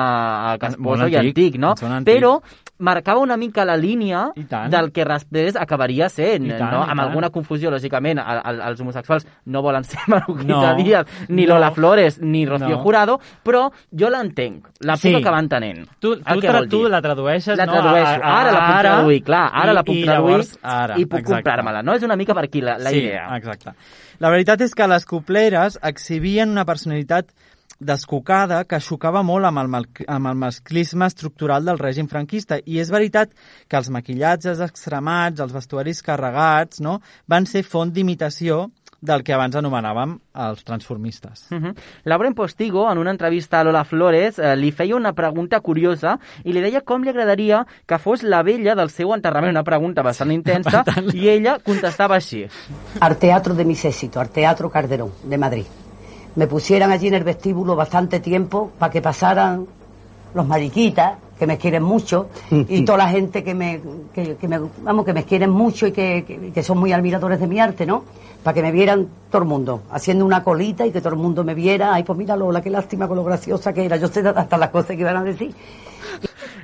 a 0.53 0.57
casposo 0.63 1.09
i 1.09 1.19
antic, 1.21 1.59
antic, 1.59 1.61
no? 1.61 1.75
ens 1.77 1.99
antic. 2.01 2.15
Però 2.15 2.39
marcava 2.79 3.21
una 3.21 3.37
mica 3.37 3.65
la 3.65 3.77
línia 3.77 4.33
del 4.35 4.91
que 4.91 5.05
després 5.05 5.55
acabaria 5.55 6.09
sent, 6.09 6.49
tant, 6.49 6.71
no? 6.73 6.81
Amb 6.83 6.89
tant. 6.97 7.01
alguna 7.05 7.31
confusió, 7.31 7.71
lògicament, 7.71 8.19
el, 8.19 8.41
el, 8.51 8.61
els 8.73 8.81
homosexuals 8.81 9.27
no 9.47 9.63
volen 9.63 9.85
ser 9.85 10.01
Marujita 10.09 10.73
No, 10.73 10.75
Díaz, 10.77 11.07
ni 11.29 11.45
no. 11.47 11.55
Lola 11.55 11.71
Flores, 11.71 12.19
ni 12.21 12.45
Rocío 12.47 12.69
No. 12.77 12.83
Jurado, 12.83 13.21
però 13.45 13.71
jo 13.93 14.11
l'entenc, 14.11 14.67
la 14.81 14.95
puc 14.95 15.03
Sí. 15.03 15.15
acabar 15.15 15.41
entenent. 15.45 15.87
Tu, 16.01 16.13
El 16.15 16.41
tu, 16.41 16.41
tra 16.41 16.65
tu 16.67 16.83
la 16.89 17.01
tradueixes, 17.01 17.57
la 17.57 17.67
no? 17.67 17.73
tradueixo. 17.73 18.09
A, 18.09 18.17
a, 18.17 18.41
ara 18.41 18.53
la 18.53 18.67
puc 18.67 18.81
traduir, 18.81 19.23
clar, 19.23 19.51
ara 19.53 19.73
i- 19.73 19.75
la 19.75 19.85
puc 19.85 19.95
i 19.95 20.03
traduir 20.05 20.31
llavors, 20.33 20.59
ara, 20.63 20.99
i 20.99 21.07
puc 21.07 21.23
comprar-me-la, 21.23 21.83
no? 21.83 21.95
És 21.95 22.03
una 22.03 22.17
mica 22.17 22.35
per 22.35 22.45
aquí 22.49 22.61
la, 22.61 22.79
la 22.79 22.91
sí, 22.91 22.99
idea. 23.05 23.29
exacte. 23.37 23.73
La 24.19 24.31
veritat 24.31 24.61
és 24.61 24.75
que 24.75 24.87
les 24.87 25.05
copleres 25.07 25.79
exhibien 25.83 26.51
una 26.51 26.65
personalitat 26.65 27.27
descocada 27.83 28.63
que 28.65 28.81
xocava 28.81 29.23
molt 29.27 29.49
amb 29.49 29.63
el, 29.63 29.71
mal, 29.73 29.89
amb 30.07 30.31
el 30.31 30.39
masclisme 30.39 31.09
estructural 31.11 31.67
del 31.67 31.81
règim 31.81 32.09
franquista. 32.11 32.61
I 32.65 32.81
és 32.83 32.93
veritat 32.93 33.35
que 33.69 33.81
els 33.81 33.91
maquillatges 33.91 34.63
extremats, 34.65 35.43
els 35.43 35.55
vestuaris 35.55 36.03
carregats, 36.07 36.81
no?, 36.81 37.01
van 37.29 37.49
ser 37.49 37.65
font 37.67 37.93
d'imitació 37.93 38.69
del 39.03 39.25
que 39.27 39.35
abans 39.35 39.57
anomenàvem 39.59 40.15
els 40.47 40.63
transformistes. 40.65 41.49
Uh 41.51 41.59
-huh. 41.59 41.75
Lauren 42.05 42.35
Postigo, 42.35 42.91
en 42.91 42.99
una 42.99 43.11
entrevista 43.11 43.61
a 43.61 43.65
Lola 43.65 43.85
Flores, 43.85 44.39
eh, 44.39 44.57
li 44.57 44.71
feia 44.71 44.97
una 44.97 45.13
pregunta 45.13 45.61
curiosa 45.61 46.19
i 46.45 46.53
li 46.53 46.61
deia 46.61 46.83
com 46.83 47.03
li 47.03 47.11
agradaria 47.11 47.67
que 47.85 47.99
fos 47.99 48.23
la 48.23 48.43
vella 48.43 48.75
del 48.75 48.91
seu 48.91 49.13
enterrament, 49.13 49.51
una 49.51 49.65
pregunta 49.65 50.03
bastant 50.03 50.31
intensa, 50.31 50.85
i 51.13 51.29
ella 51.29 51.59
contestava 51.59 52.15
així. 52.15 52.47
al 53.01 53.19
teatro 53.19 53.55
de 53.55 53.65
mis 53.65 53.85
éxitos, 53.85 54.23
al 54.23 54.31
Teatro 54.31 54.71
Calderón 54.71 55.11
de 55.25 55.39
Madrid. 55.39 55.82
Me 56.37 56.47
pusieran 56.47 56.91
allí 56.91 57.09
en 57.09 57.15
el 57.15 57.25
vestíbulo 57.25 57.77
bastante 57.77 58.21
tiempo 58.21 58.71
para 58.79 58.91
que 58.91 59.03
pasaran 59.03 59.67
los 60.35 60.47
mariquitas, 60.47 61.19
que 61.39 61.47
me 61.47 61.59
quieren 61.59 61.83
mucho, 61.83 62.29
y 62.51 62.85
toda 62.87 62.99
la 62.99 63.09
gente 63.09 63.45
que 63.45 63.55
me, 63.55 63.81
que, 64.15 64.37
que 64.37 64.49
me, 64.49 64.59
vamos, 64.83 65.05
que 65.05 65.13
me 65.13 65.25
quieren 65.25 65.51
mucho 65.51 65.87
y 65.87 65.93
que, 65.93 66.25
que, 66.27 66.53
que 66.53 66.63
son 66.63 66.79
muy 66.79 66.93
admiradores 66.93 67.39
de 67.39 67.47
mi 67.47 67.61
arte, 67.61 67.85
¿no? 67.85 68.05
Para 68.43 68.55
que 68.55 68.63
me 68.63 68.73
vieran 68.73 69.09
todo 69.31 69.43
el 69.43 69.49
mundo, 69.49 69.83
haciendo 69.91 70.25
una 70.25 70.43
colita 70.43 70.87
y 70.87 70.91
que 70.91 71.01
todo 71.01 71.13
el 71.13 71.19
mundo 71.19 71.45
me 71.45 71.55
viera. 71.55 71.95
Ay, 71.95 72.03
pues 72.03 72.19
mira 72.19 72.35
Lola, 72.35 72.63
qué 72.63 72.71
lástima 72.71 73.07
con 73.07 73.17
lo 73.17 73.25
graciosa 73.25 73.73
que 73.73 73.85
era. 73.85 73.97
Yo 73.97 74.09
sé 74.09 74.21
hasta 74.21 74.57
las 74.57 74.71
cosas 74.71 74.97
que 74.97 75.03
iban 75.03 75.17
a 75.17 75.23
decir. 75.23 75.55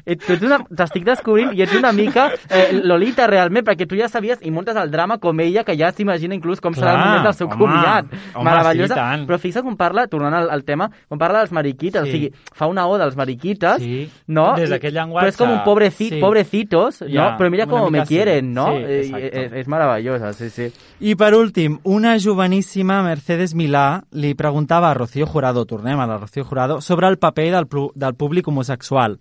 Eh, 0.08 0.16
Tu 0.16 0.32
ets 0.32 0.42
una... 0.46 0.58
T'estic 0.78 1.04
descobrint 1.04 1.52
i 1.52 1.60
ets 1.62 1.74
una 1.76 1.92
mica 1.92 2.30
eh, 2.48 2.70
Lolita 2.82 3.26
realment, 3.28 3.66
perquè 3.66 3.86
tu 3.88 3.94
ja 3.98 4.08
sabies 4.08 4.38
i 4.42 4.50
muntes 4.50 4.76
el 4.80 4.90
drama 4.90 5.18
com 5.20 5.38
ella, 5.44 5.64
que 5.68 5.76
ja 5.76 5.90
s'imagina 5.92 6.34
inclús 6.34 6.62
com 6.64 6.72
serà 6.72 6.94
el 6.94 6.96
Clar, 6.96 7.06
moment 7.08 7.26
del 7.28 7.34
seu 7.36 7.46
home, 7.48 7.58
comiat. 7.60 8.06
home, 8.34 8.44
Meravellosa. 8.48 8.94
sí, 8.94 9.00
tant. 9.00 9.26
Però 9.28 9.38
fixa't 9.38 9.64
com 9.66 9.76
parla, 9.76 10.06
tornant 10.08 10.34
al, 10.40 10.48
al 10.50 10.64
tema, 10.64 10.88
com 11.08 11.18
parla 11.20 11.42
dels 11.44 11.52
mariquites, 11.52 12.02
Sí. 12.02 12.08
o 12.08 12.12
sigui, 12.12 12.32
fa 12.54 12.66
una 12.66 12.86
oda 12.88 13.04
als 13.04 13.16
mariquites, 13.16 13.82
Sí. 13.82 14.08
no? 14.28 14.54
Des 14.56 14.70
d'aquest 14.70 14.94
llenguatge, 14.94 15.26
Però 15.26 15.28
és 15.28 15.36
com 15.36 15.50
un 15.52 15.62
pobrecit, 15.64 16.14
sí. 16.14 16.20
pobrecitos, 16.20 17.02
Ja, 17.08 17.30
no? 17.32 17.36
Però 17.38 17.50
mira 17.50 17.66
com 17.66 17.90
me 17.92 18.06
sí. 18.06 18.14
quieren, 18.14 18.52
no? 18.54 18.66
Sí, 18.72 18.84
Eh, 18.88 19.30
és, 19.32 19.52
és 19.52 19.68
meravellosa, 19.68 20.32
sí, 20.32 20.48
sí. 20.50 20.72
I 21.00 21.14
per 21.16 21.34
últim, 21.34 21.78
una 21.84 22.16
joveníssima 22.18 23.02
Mercedes 23.02 23.54
Milà 23.54 24.02
li 24.12 24.34
preguntava 24.34 24.90
a 24.90 24.94
Rocío 24.94 25.26
Jurado, 25.26 25.64
tornem 25.66 25.98
a 26.00 26.06
la 26.06 26.16
Rocío 26.18 26.44
Jurado, 26.44 26.80
sobre 26.80 27.08
el 27.08 27.18
paper 27.18 27.50
del, 27.52 27.66
del 27.94 28.14
públic 28.14 28.48
homosexual. 28.48 29.18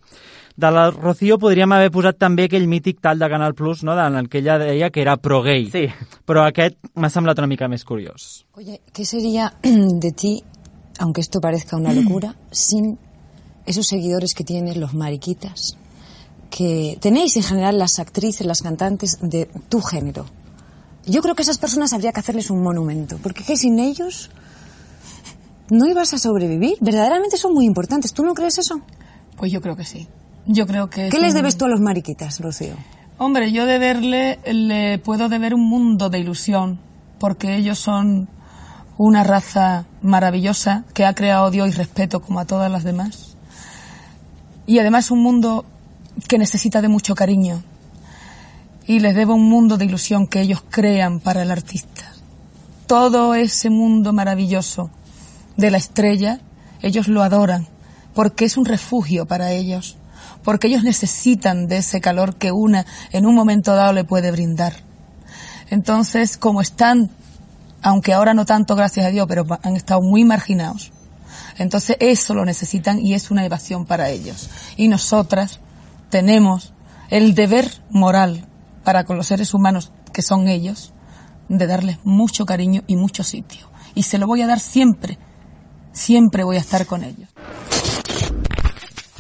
De 0.58 0.72
la 0.74 0.90
Rocío 0.90 1.38
podríem 1.38 1.70
haver 1.76 1.92
posat 1.94 2.18
també 2.18 2.48
aquell 2.48 2.66
mític 2.66 2.98
tall 3.06 3.20
de 3.22 3.28
Canal 3.30 3.54
Plus, 3.54 3.84
no?, 3.86 3.94
en 3.94 4.16
el 4.18 4.28
que 4.28 4.40
ella 4.40 4.58
deia 4.58 4.90
que 4.90 5.04
era 5.04 5.14
pro-gay. 5.22 5.68
Sí. 5.70 5.84
Però 6.26 6.48
aquest 6.48 6.80
m'ha 6.98 7.12
semblat 7.14 7.38
una 7.38 7.50
mica 7.52 7.70
més 7.70 7.86
curiós. 7.86 8.48
Oye, 8.58 8.82
¿qué 8.92 9.06
sería 9.06 9.54
de 9.62 10.12
ti, 10.12 10.42
aunque 10.98 11.22
esto 11.22 11.40
parezca 11.40 11.78
una 11.78 11.94
locura, 12.00 12.34
sin 12.50 12.98
esos 13.68 13.86
seguidores 13.86 14.34
que 14.34 14.44
tienen 14.44 14.82
los 14.82 14.96
mariquitas, 14.96 15.78
que 16.50 16.98
tenéis 17.02 17.38
en 17.38 17.44
general 17.44 17.78
las 17.78 18.00
actrices, 18.00 18.48
las 18.48 18.64
cantantes 18.64 19.20
de 19.22 19.46
tu 19.70 19.80
género? 19.82 20.26
Yo 21.06 21.22
creo 21.22 21.36
que 21.36 21.44
a 21.44 21.46
esas 21.46 21.60
personas 21.60 21.94
habría 21.94 22.12
que 22.12 22.20
hacerles 22.20 22.50
un 22.50 22.64
monumento, 22.64 23.20
porque 23.22 23.44
que 23.44 23.58
sin 23.58 23.78
ellos 23.78 24.32
no 25.70 25.86
ibas 25.86 26.16
a 26.16 26.18
sobrevivir. 26.18 26.78
Verdaderamente 26.82 27.38
son 27.38 27.54
muy 27.54 27.66
importantes. 27.66 28.12
¿Tú 28.12 28.24
no 28.24 28.34
crees 28.34 28.58
eso? 28.58 28.82
Pues 29.38 29.52
yo 29.52 29.62
creo 29.62 29.76
que 29.76 29.84
sí. 29.86 30.08
Yo 30.48 30.66
creo 30.66 30.90
que... 30.90 31.10
¿Qué 31.10 31.20
les 31.20 31.32
un- 31.32 31.38
debes 31.38 31.58
tú 31.58 31.66
a 31.66 31.68
los 31.68 31.80
mariquitas, 31.82 32.40
Rocío? 32.40 32.74
Hombre, 33.18 33.52
yo 33.52 33.66
deberle, 33.66 34.40
le 34.46 35.00
puedo 35.00 35.28
deber 35.30 35.54
un 35.54 35.68
mundo 35.68 36.10
de 36.10 36.20
ilusión, 36.20 36.80
porque 37.20 37.56
ellos 37.56 37.80
son 37.80 38.30
una 38.98 39.24
raza 39.24 39.86
maravillosa 40.02 40.84
que 40.94 41.06
ha 41.06 41.14
creado 41.14 41.46
odio 41.46 41.66
y 41.68 41.72
respeto 41.72 42.22
como 42.22 42.40
a 42.40 42.46
todas 42.46 42.72
las 42.72 42.84
demás. 42.84 43.36
Y 44.66 44.80
además 44.80 45.12
un 45.12 45.22
mundo 45.24 45.66
que 46.28 46.38
necesita 46.38 46.82
de 46.82 46.88
mucho 46.88 47.16
cariño. 47.16 47.64
Y 48.86 49.00
les 49.00 49.16
debo 49.16 49.34
un 49.36 49.50
mundo 49.50 49.78
de 49.78 49.86
ilusión 49.86 50.28
que 50.28 50.42
ellos 50.42 50.64
crean 50.70 51.20
para 51.20 51.42
el 51.42 51.52
artista. 51.52 52.14
Todo 52.88 53.34
ese 53.36 53.70
mundo 53.70 54.14
maravilloso 54.14 54.90
de 55.58 55.72
la 55.72 55.78
estrella, 55.78 56.40
ellos 56.82 57.08
lo 57.08 57.22
adoran, 57.24 57.68
porque 58.14 58.46
es 58.46 58.56
un 58.58 58.66
refugio 58.66 59.26
para 59.26 59.52
ellos, 59.52 59.97
porque 60.48 60.68
ellos 60.68 60.86
necesitan 60.86 61.68
de 61.68 61.80
ese 61.80 62.00
calor 62.00 62.38
que 62.38 62.54
una 62.54 62.86
en 63.12 63.26
un 63.26 63.36
momento 63.36 63.76
dado 63.76 63.92
le 63.92 64.06
puede 64.06 64.32
brindar. 64.32 64.76
Entonces, 65.70 66.38
como 66.38 66.62
están, 66.62 67.10
aunque 67.82 68.14
ahora 68.14 68.34
no 68.34 68.46
tanto, 68.46 68.74
gracias 68.78 69.06
a 69.06 69.10
Dios, 69.10 69.28
pero 69.28 69.46
han 69.62 69.76
estado 69.76 70.00
muy 70.02 70.24
marginados, 70.24 70.94
entonces 71.58 71.98
eso 72.00 72.34
lo 72.34 72.46
necesitan 72.46 72.98
y 72.98 73.14
es 73.14 73.30
una 73.30 73.44
evasión 73.44 73.86
para 73.86 74.10
ellos. 74.10 74.50
Y 74.78 74.88
nosotras 74.88 75.60
tenemos 76.10 76.72
el 77.10 77.36
deber 77.36 77.70
moral 77.90 78.48
para 78.86 79.04
con 79.04 79.18
los 79.18 79.28
seres 79.28 79.54
humanos 79.54 79.92
que 80.14 80.22
son 80.22 80.48
ellos 80.48 80.94
de 81.50 81.68
darles 81.68 81.98
mucho 82.06 82.46
cariño 82.46 82.84
y 82.88 82.96
mucho 82.96 83.26
sitio. 83.26 83.70
Y 83.96 84.04
se 84.04 84.18
lo 84.18 84.28
voy 84.28 84.44
a 84.44 84.48
dar 84.48 84.62
siempre, 84.62 85.18
siempre 85.92 86.46
voy 86.46 86.56
a 86.56 86.62
estar 86.62 86.86
con 86.86 87.04
ellos. 87.04 87.28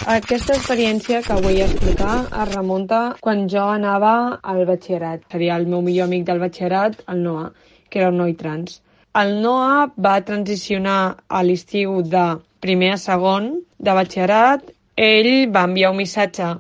Aquesta 0.07 0.53
experiència 0.55 1.17
que 1.19 1.35
vull 1.43 1.57
explicar 1.59 2.11
es 2.23 2.51
remunta 2.53 2.99
quan 3.19 3.41
jo 3.51 3.65
anava 3.67 4.11
al 4.51 4.61
batxillerat. 4.69 5.25
Seria 5.33 5.57
el 5.59 5.65
meu 5.67 5.81
millor 5.83 6.07
amic 6.07 6.23
del 6.29 6.39
batxillerat, 6.39 7.01
el 7.11 7.25
Noah, 7.25 7.49
que 7.91 7.99
era 7.99 8.07
un 8.13 8.21
noi 8.21 8.31
trans. 8.39 8.77
El 9.19 9.33
Noah 9.43 9.89
va 10.05 10.13
transicionar 10.29 11.01
a 11.27 11.41
l'estiu 11.43 11.97
de 12.13 12.23
primer 12.63 12.93
a 12.93 13.01
segon 13.03 13.49
de 13.83 13.97
batxillerat. 13.99 14.63
Ell 14.95 15.51
va 15.51 15.65
enviar 15.67 15.91
un 15.91 15.99
missatge 15.99 16.53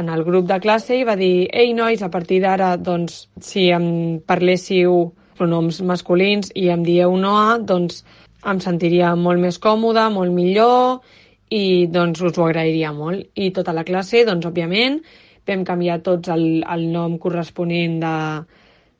en 0.00 0.10
el 0.16 0.26
grup 0.26 0.50
de 0.50 0.58
classe 0.66 0.98
i 0.98 1.06
va 1.06 1.14
dir 1.14 1.46
«Ei, 1.46 1.70
nois, 1.78 2.02
a 2.02 2.10
partir 2.10 2.42
d'ara, 2.42 2.72
doncs, 2.74 3.28
si 3.38 3.68
em 3.70 4.18
parléssiu 4.26 5.12
pronoms 5.38 5.78
masculins 5.86 6.50
i 6.58 6.66
em 6.74 6.82
dieu 6.82 7.14
Noah, 7.14 7.60
doncs 7.62 8.02
em 8.50 8.58
sentiria 8.58 9.14
molt 9.14 9.38
més 9.38 9.62
còmode, 9.62 10.10
molt 10.10 10.34
millor 10.34 11.04
i 11.50 11.88
doncs 11.90 12.22
us 12.22 12.38
ho 12.38 12.46
agrairia 12.46 12.92
molt. 12.94 13.26
I 13.34 13.50
tota 13.54 13.74
la 13.74 13.84
classe, 13.84 14.24
doncs 14.26 14.46
òbviament, 14.46 15.00
vam 15.50 15.64
canviar 15.66 16.00
tots 16.06 16.30
el, 16.30 16.62
el 16.62 16.86
nom 16.94 17.16
corresponent 17.18 17.98
de, 18.02 18.16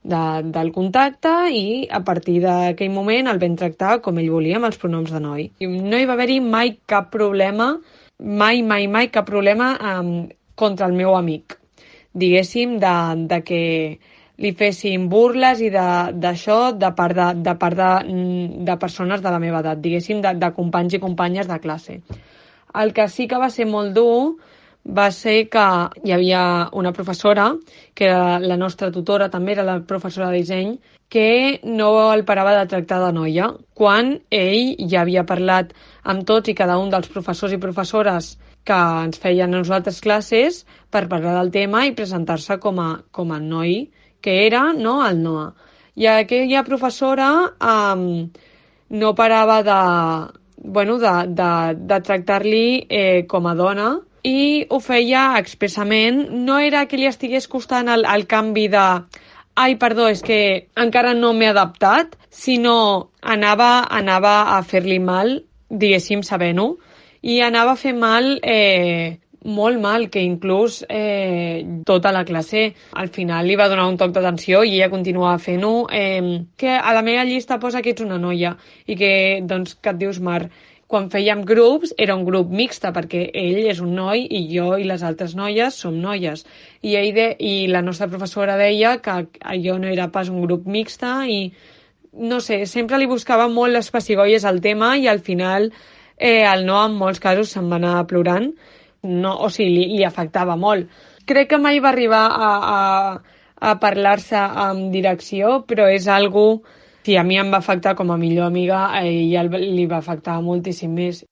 de, 0.02 0.22
del 0.50 0.72
contacte 0.74 1.32
i 1.54 1.86
a 1.86 2.02
partir 2.06 2.40
d'aquell 2.44 2.92
moment 2.94 3.30
el 3.30 3.40
vam 3.42 3.56
tractar 3.60 3.98
com 4.04 4.18
ell 4.18 4.30
volia 4.32 4.58
amb 4.58 4.70
els 4.70 4.80
pronoms 4.82 5.12
de 5.14 5.22
noi. 5.22 5.50
I 5.60 5.70
no 5.70 5.98
hi 5.98 6.08
va 6.08 6.16
haver-hi 6.18 6.40
mai 6.44 6.76
cap 6.90 7.10
problema, 7.14 7.72
mai, 8.18 8.62
mai, 8.62 8.88
mai 8.88 9.10
cap 9.14 9.28
problema 9.28 9.74
um, 9.94 10.14
contra 10.54 10.88
el 10.90 10.96
meu 10.96 11.14
amic. 11.16 11.58
Diguéssim, 12.12 12.78
de, 12.82 12.96
de 13.30 13.38
que 13.46 13.62
li 14.40 14.50
fessin 14.56 15.06
burles 15.12 15.60
i 15.60 15.68
d'això 15.70 16.58
de, 16.72 16.80
de 16.80 16.90
part, 16.96 17.14
de, 17.14 17.28
de, 17.44 17.54
part 17.60 17.76
de, 17.78 17.90
de 18.66 18.76
persones 18.80 19.22
de 19.22 19.30
la 19.30 19.38
meva 19.38 19.60
edat, 19.60 19.78
diguéssim, 19.84 20.24
de, 20.24 20.34
de 20.40 20.50
companys 20.56 20.96
i 20.96 21.02
companyes 21.02 21.46
de 21.46 21.60
classe. 21.62 22.00
El 22.74 22.92
que 22.94 23.08
sí 23.08 23.26
que 23.28 23.38
va 23.38 23.50
ser 23.50 23.66
molt 23.66 23.94
dur 23.96 24.36
va 24.84 25.10
ser 25.12 25.48
que 25.52 25.64
hi 26.04 26.12
havia 26.12 26.42
una 26.72 26.92
professora, 26.92 27.50
que 27.94 28.06
era 28.08 28.38
la 28.40 28.56
nostra 28.56 28.90
tutora, 28.90 29.28
també 29.30 29.52
era 29.52 29.66
la 29.66 29.80
professora 29.86 30.30
de 30.30 30.40
disseny, 30.40 30.78
que 31.10 31.60
no 31.64 31.90
el 32.14 32.24
parava 32.24 32.54
de 32.56 32.66
tractar 32.70 33.00
de 33.04 33.12
noia, 33.12 33.50
quan 33.74 34.20
ell 34.30 34.76
ja 34.88 35.02
havia 35.02 35.26
parlat 35.26 35.74
amb 36.04 36.24
tots 36.24 36.48
i 36.48 36.54
cada 36.54 36.78
un 36.78 36.90
dels 36.90 37.10
professors 37.10 37.52
i 37.52 37.58
professores 37.58 38.36
que 38.64 38.76
ens 39.04 39.18
feien 39.18 39.52
a 39.52 39.58
nosaltres 39.58 40.00
classes 40.04 40.64
per 40.90 41.08
parlar 41.08 41.34
del 41.38 41.50
tema 41.50 41.86
i 41.86 41.96
presentar-se 41.96 42.60
com, 42.62 42.78
a, 42.80 42.90
com 43.10 43.32
a 43.32 43.40
noi 43.40 43.90
que 44.20 44.46
era 44.46 44.72
no, 44.76 45.00
el 45.06 45.22
Noah. 45.22 45.50
I 45.96 46.06
aquella 46.06 46.62
professora 46.64 47.30
um, 47.58 48.30
no 48.90 49.14
parava 49.18 49.60
de, 49.66 49.80
bueno, 50.60 50.98
de, 50.98 51.12
de, 51.34 51.50
de 51.74 52.00
tractar-li 52.06 52.86
eh, 52.88 53.26
com 53.28 53.48
a 53.48 53.54
dona 53.54 53.90
i 54.22 54.66
ho 54.68 54.80
feia 54.84 55.38
expressament. 55.40 56.26
No 56.46 56.58
era 56.60 56.86
que 56.86 57.00
li 57.00 57.08
estigués 57.08 57.48
costant 57.48 57.88
el, 57.88 58.04
el 58.04 58.26
canvi 58.28 58.68
de 58.72 58.86
ai, 59.60 59.76
perdó, 59.76 60.08
és 60.08 60.22
que 60.24 60.68
encara 60.78 61.14
no 61.16 61.32
m'he 61.36 61.50
adaptat, 61.50 62.14
sinó 62.30 63.10
anava, 63.20 63.86
anava 63.90 64.56
a 64.56 64.60
fer-li 64.64 65.00
mal, 65.02 65.40
diguéssim, 65.70 66.22
sabent-ho, 66.24 66.76
i 67.20 67.40
anava 67.44 67.74
a 67.74 67.80
fer 67.80 67.92
mal 67.92 68.38
eh, 68.42 69.18
molt 69.44 69.80
mal, 69.80 70.08
que 70.10 70.20
inclús 70.20 70.84
eh, 70.88 71.64
tota 71.86 72.12
la 72.12 72.24
classe 72.24 72.74
al 72.92 73.08
final 73.08 73.46
li 73.46 73.56
va 73.56 73.68
donar 73.72 73.86
un 73.88 73.96
toc 73.96 74.12
d'atenció 74.12 74.62
i 74.64 74.74
ella 74.76 74.90
continuava 74.92 75.38
fent-ho. 75.38 75.86
Eh, 75.92 76.44
que 76.56 76.74
a 76.76 76.92
la 76.92 77.02
meva 77.02 77.24
llista 77.24 77.58
posa 77.58 77.80
que 77.82 77.94
ets 77.94 78.04
una 78.04 78.18
noia 78.18 78.56
i 78.86 78.96
que, 78.96 79.40
doncs, 79.42 79.78
que 79.80 79.94
et 79.94 80.00
dius 80.00 80.20
Mar. 80.20 80.44
Quan 80.90 81.06
fèiem 81.06 81.44
grups 81.46 81.92
era 82.02 82.16
un 82.18 82.24
grup 82.26 82.50
mixta 82.50 82.90
perquè 82.90 83.28
ell 83.38 83.60
és 83.70 83.78
un 83.80 83.92
noi 83.94 84.24
i 84.26 84.40
jo 84.50 84.74
i 84.74 84.88
les 84.88 85.04
altres 85.06 85.36
noies 85.38 85.76
som 85.78 85.94
noies. 85.94 86.42
I, 86.82 86.96
ell 86.98 87.12
de, 87.14 87.28
i 87.38 87.68
la 87.70 87.80
nostra 87.86 88.08
professora 88.10 88.56
deia 88.58 88.96
que 88.98 89.20
allò 89.40 89.78
no 89.78 89.86
era 89.86 90.08
pas 90.10 90.28
un 90.28 90.42
grup 90.42 90.66
mixta 90.66 91.20
i 91.30 91.52
no 92.12 92.40
sé, 92.42 92.64
sempre 92.66 92.98
li 92.98 93.06
buscava 93.06 93.46
molt 93.48 93.72
les 93.72 93.90
pessigolles 93.94 94.44
al 94.44 94.58
tema 94.60 94.96
i 94.98 95.06
al 95.06 95.20
final 95.22 95.70
eh, 96.18 96.42
el 96.42 96.66
no 96.66 96.80
en 96.84 96.98
molts 96.98 97.22
casos 97.22 97.54
se'n 97.54 97.70
va 97.70 97.78
anar 97.78 98.02
plorant 98.10 98.50
no, 99.02 99.36
o 99.44 99.50
sigui, 99.50 99.70
li, 99.76 99.86
li 99.98 100.04
afectava 100.04 100.56
molt. 100.56 100.90
Crec 101.26 101.52
que 101.52 101.60
mai 101.62 101.80
va 101.80 101.92
arribar 101.92 102.26
a, 102.26 102.50
a, 102.74 103.38
a 103.70 103.74
parlar-se 103.80 104.36
amb 104.36 104.90
direcció, 104.92 105.60
però 105.68 105.88
és 105.92 106.08
algo 106.08 106.62
si 107.04 107.16
a 107.16 107.24
mi 107.24 107.38
em 107.40 107.48
va 107.50 107.58
afectar 107.58 107.94
com 107.96 108.10
a 108.12 108.18
millor 108.20 108.46
amiga, 108.46 108.88
a 108.92 109.04
ella 109.06 109.46
li 109.48 109.86
va 109.88 109.98
afectar 109.98 110.40
moltíssim 110.44 110.92
més. 110.94 111.24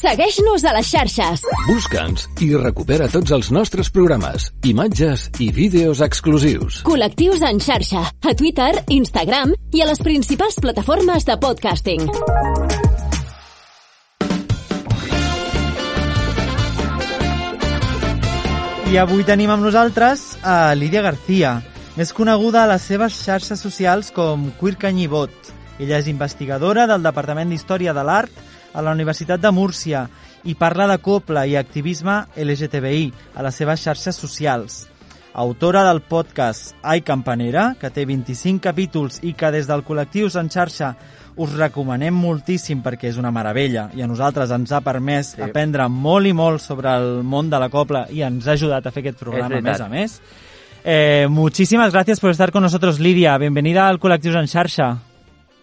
Segueix-nos 0.00 0.62
a 0.64 0.72
les 0.72 0.88
xarxes. 0.88 1.42
Busca'ns 1.66 2.24
i 2.46 2.48
recupera 2.56 3.10
tots 3.12 3.34
els 3.36 3.50
nostres 3.52 3.90
programes, 3.92 4.48
imatges 4.64 5.26
i 5.44 5.50
vídeos 5.52 6.00
exclusius. 6.06 6.80
Col·lectius 6.88 7.44
en 7.44 7.60
xarxa, 7.60 8.06
a 8.08 8.36
Twitter, 8.38 8.72
Instagram 8.96 9.52
i 9.76 9.84
a 9.84 9.90
les 9.90 10.00
principals 10.00 10.56
plataformes 10.62 11.28
de 11.28 11.36
podcasting. 11.42 12.08
I 18.90 18.96
avui 18.98 19.22
tenim 19.22 19.52
amb 19.54 19.62
nosaltres 19.62 20.22
a 20.42 20.74
Lídia 20.74 20.98
García, 21.04 21.52
més 21.94 22.10
coneguda 22.10 22.64
a 22.64 22.70
les 22.72 22.82
seves 22.82 23.20
xarxes 23.22 23.60
socials 23.62 24.08
com 24.10 24.48
Queer 24.58 24.80
Canyibot. 24.82 25.30
Ella 25.78 26.00
és 26.02 26.08
investigadora 26.10 26.88
del 26.90 27.06
Departament 27.06 27.52
d'Història 27.54 27.94
de 27.94 28.02
l'Art 28.02 28.40
a 28.74 28.82
la 28.82 28.90
Universitat 28.90 29.38
de 29.44 29.52
Múrcia 29.54 30.08
i 30.42 30.56
parla 30.58 30.88
de 30.90 30.98
coble 30.98 31.46
i 31.46 31.54
activisme 31.54 32.16
LGTBI 32.34 33.12
a 33.38 33.46
les 33.46 33.62
seves 33.62 33.86
xarxes 33.86 34.18
socials. 34.18 34.80
Autora 35.38 35.84
del 35.86 36.02
podcast 36.02 36.74
Ai 36.82 37.06
Campanera, 37.06 37.76
que 37.78 37.94
té 37.94 38.02
25 38.10 38.58
capítols 38.58 39.22
i 39.22 39.36
que 39.38 39.52
des 39.54 39.70
del 39.70 39.86
col·lectiu 39.86 40.26
en 40.34 40.50
xarxa 40.50 40.96
us 41.36 41.54
recomanem 41.56 42.14
moltíssim 42.14 42.82
perquè 42.82 43.10
és 43.10 43.18
una 43.20 43.30
meravella 43.30 43.88
i 43.94 44.02
a 44.02 44.08
nosaltres 44.10 44.50
ens 44.54 44.72
ha 44.72 44.80
permès 44.84 45.34
sí. 45.36 45.42
aprendre 45.44 45.86
molt 45.88 46.26
i 46.26 46.32
molt 46.36 46.62
sobre 46.62 46.90
el 46.90 47.22
món 47.22 47.50
de 47.50 47.60
la 47.62 47.68
copla 47.70 48.06
i 48.10 48.22
ens 48.26 48.48
ha 48.48 48.56
ajudat 48.58 48.86
a 48.86 48.92
fer 48.94 49.04
aquest 49.04 49.20
programa 49.20 49.58
a 49.58 49.64
més 49.64 49.80
a 49.80 49.88
més. 49.88 50.20
Eh, 50.82 51.26
muchísimas 51.28 51.92
gracias 51.92 52.20
por 52.20 52.30
estar 52.30 52.50
con 52.52 52.62
nosotros, 52.62 53.00
Lidia. 53.00 53.36
Bienvenida 53.38 53.86
al 53.88 53.98
Colectivos 53.98 54.36
en 54.40 54.48
Xarxa. 54.48 54.98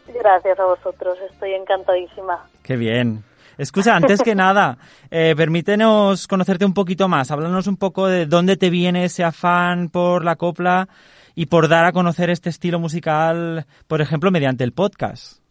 Gracias 0.07 0.59
a 0.59 0.65
vosotros, 0.65 1.17
estoy 1.31 1.53
encantadísima. 1.53 2.45
Qué 2.63 2.77
bien. 2.77 3.23
Escucha, 3.57 3.95
antes 3.95 4.21
que 4.21 4.35
nada, 4.45 4.77
eh, 5.09 5.33
permítenos 5.35 6.27
conocerte 6.27 6.65
un 6.65 6.73
poquito 6.73 7.07
más. 7.07 7.31
Háblanos 7.31 7.67
un 7.67 7.77
poco 7.77 8.07
de 8.07 8.25
dónde 8.25 8.57
te 8.57 8.69
viene 8.69 9.05
ese 9.05 9.23
afán 9.23 9.89
por 9.89 10.23
la 10.23 10.35
copla 10.35 10.87
y 11.33 11.47
por 11.47 11.67
dar 11.67 11.85
a 11.85 11.91
conocer 11.91 12.29
este 12.29 12.49
estilo 12.49 12.79
musical, 12.79 13.65
por 13.87 14.01
ejemplo, 14.01 14.31
mediante 14.31 14.63
el 14.63 14.73
podcast. 14.73 15.46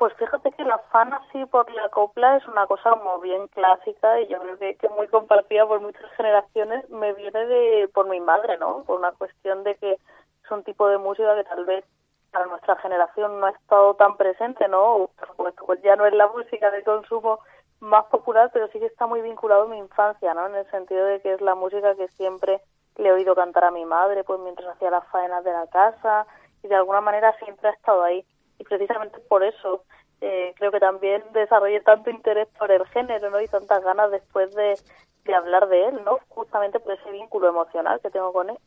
Pues 0.00 0.14
fíjate 0.14 0.50
que 0.52 0.64
la 0.64 0.78
fan 0.78 1.12
así 1.12 1.44
por 1.44 1.70
la 1.72 1.90
copla 1.90 2.38
es 2.38 2.48
una 2.48 2.66
cosa 2.66 2.88
como 2.88 3.20
bien 3.20 3.48
clásica 3.48 4.18
y 4.22 4.28
yo 4.28 4.40
creo 4.40 4.56
que, 4.56 4.76
que 4.76 4.88
muy 4.88 5.06
compartida 5.08 5.66
por 5.66 5.82
muchas 5.82 6.10
generaciones. 6.12 6.88
Me 6.88 7.12
viene 7.12 7.44
de 7.44 7.86
por 7.92 8.08
mi 8.08 8.18
madre, 8.18 8.56
¿no? 8.56 8.82
Por 8.84 8.98
una 8.98 9.12
cuestión 9.12 9.62
de 9.62 9.74
que 9.74 9.92
es 9.92 10.50
un 10.50 10.64
tipo 10.64 10.88
de 10.88 10.96
música 10.96 11.36
que 11.36 11.44
tal 11.44 11.66
vez 11.66 11.84
para 12.32 12.46
nuestra 12.46 12.76
generación 12.76 13.40
no 13.40 13.46
ha 13.48 13.50
estado 13.50 13.92
tan 13.92 14.16
presente, 14.16 14.68
¿no? 14.68 15.10
Pues, 15.36 15.52
pues 15.66 15.82
ya 15.82 15.96
no 15.96 16.06
es 16.06 16.14
la 16.14 16.28
música 16.28 16.70
de 16.70 16.82
consumo 16.82 17.40
más 17.80 18.06
popular, 18.06 18.48
pero 18.54 18.68
sí 18.68 18.78
que 18.78 18.86
está 18.86 19.06
muy 19.06 19.20
vinculado 19.20 19.64
a 19.64 19.68
mi 19.68 19.76
infancia, 19.76 20.32
¿no? 20.32 20.46
En 20.46 20.54
el 20.54 20.70
sentido 20.70 21.04
de 21.04 21.20
que 21.20 21.34
es 21.34 21.42
la 21.42 21.54
música 21.54 21.94
que 21.94 22.08
siempre 22.08 22.62
le 22.96 23.10
he 23.10 23.12
oído 23.12 23.34
cantar 23.34 23.64
a 23.64 23.70
mi 23.70 23.84
madre, 23.84 24.24
pues 24.24 24.40
mientras 24.40 24.74
hacía 24.74 24.88
las 24.88 25.06
faenas 25.08 25.44
de 25.44 25.52
la 25.52 25.66
casa 25.66 26.26
y 26.62 26.68
de 26.68 26.76
alguna 26.76 27.02
manera 27.02 27.36
siempre 27.36 27.68
ha 27.68 27.72
estado 27.72 28.02
ahí 28.02 28.24
y 28.60 28.64
precisamente 28.64 29.18
por 29.20 29.42
eso 29.42 29.84
eh, 30.20 30.52
creo 30.58 30.70
que 30.70 30.80
también 30.80 31.24
desarrollé 31.32 31.80
tanto 31.80 32.10
interés 32.10 32.46
por 32.58 32.70
el 32.70 32.86
género 32.88 33.30
¿no? 33.30 33.40
y 33.40 33.48
tantas 33.48 33.82
ganas 33.82 34.10
después 34.10 34.54
de, 34.54 34.78
de 35.24 35.34
hablar 35.34 35.66
de 35.68 35.88
él, 35.88 36.04
¿no? 36.04 36.18
justamente 36.28 36.78
por 36.78 36.92
ese 36.92 37.10
vínculo 37.10 37.48
emocional 37.48 38.00
que 38.02 38.10
tengo 38.10 38.32
con 38.32 38.50
él. 38.50 38.58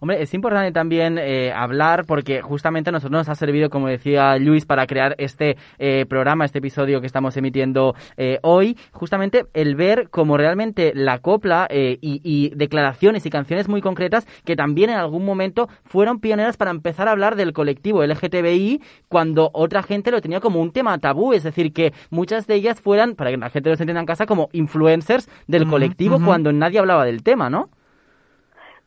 Hombre, 0.00 0.20
es 0.20 0.34
importante 0.34 0.72
también 0.72 1.16
eh, 1.16 1.52
hablar 1.52 2.06
porque 2.06 2.42
justamente 2.42 2.90
a 2.90 2.92
nosotros 2.92 3.20
nos 3.20 3.28
ha 3.28 3.34
servido, 3.36 3.70
como 3.70 3.86
decía 3.86 4.36
Luis, 4.38 4.66
para 4.66 4.86
crear 4.86 5.14
este 5.18 5.56
eh, 5.78 6.06
programa, 6.08 6.44
este 6.44 6.58
episodio 6.58 7.00
que 7.00 7.06
estamos 7.06 7.36
emitiendo 7.36 7.94
eh, 8.16 8.38
hoy, 8.42 8.76
justamente 8.90 9.46
el 9.54 9.76
ver 9.76 10.08
cómo 10.10 10.36
realmente 10.36 10.92
la 10.94 11.18
copla 11.18 11.68
y, 11.70 11.98
y, 12.00 12.50
declaraciones 12.56 13.24
y 13.24 13.30
canciones 13.30 13.68
muy 13.68 13.80
concretas 13.80 14.26
que 14.44 14.56
también 14.56 14.90
en 14.90 14.96
algún 14.96 15.24
momento 15.24 15.68
fueron 15.84 16.18
pioneras 16.18 16.56
para 16.56 16.70
empezar 16.70 17.06
a 17.06 17.12
hablar 17.12 17.36
del 17.36 17.52
colectivo 17.52 18.04
LGTBI 18.04 18.82
cuando 19.08 19.50
otra 19.54 19.82
gente 19.82 20.10
lo 20.10 20.20
tenía 20.20 20.40
como 20.40 20.60
un 20.60 20.72
tema 20.72 20.98
tabú, 20.98 21.32
es 21.32 21.44
decir, 21.44 21.72
que 21.72 21.92
muchas 22.10 22.46
de 22.46 22.56
ellas 22.56 22.80
fueran, 22.80 23.14
para 23.14 23.30
que 23.30 23.36
la 23.36 23.50
gente 23.50 23.70
lo 23.70 23.74
entienda 23.74 24.00
en 24.00 24.06
casa, 24.06 24.26
como 24.26 24.48
influencers 24.52 25.28
del 25.46 25.66
colectivo 25.66 26.18
cuando 26.24 26.52
nadie 26.52 26.78
hablaba 26.78 27.04
del 27.04 27.22
tema, 27.22 27.50
¿no? 27.50 27.70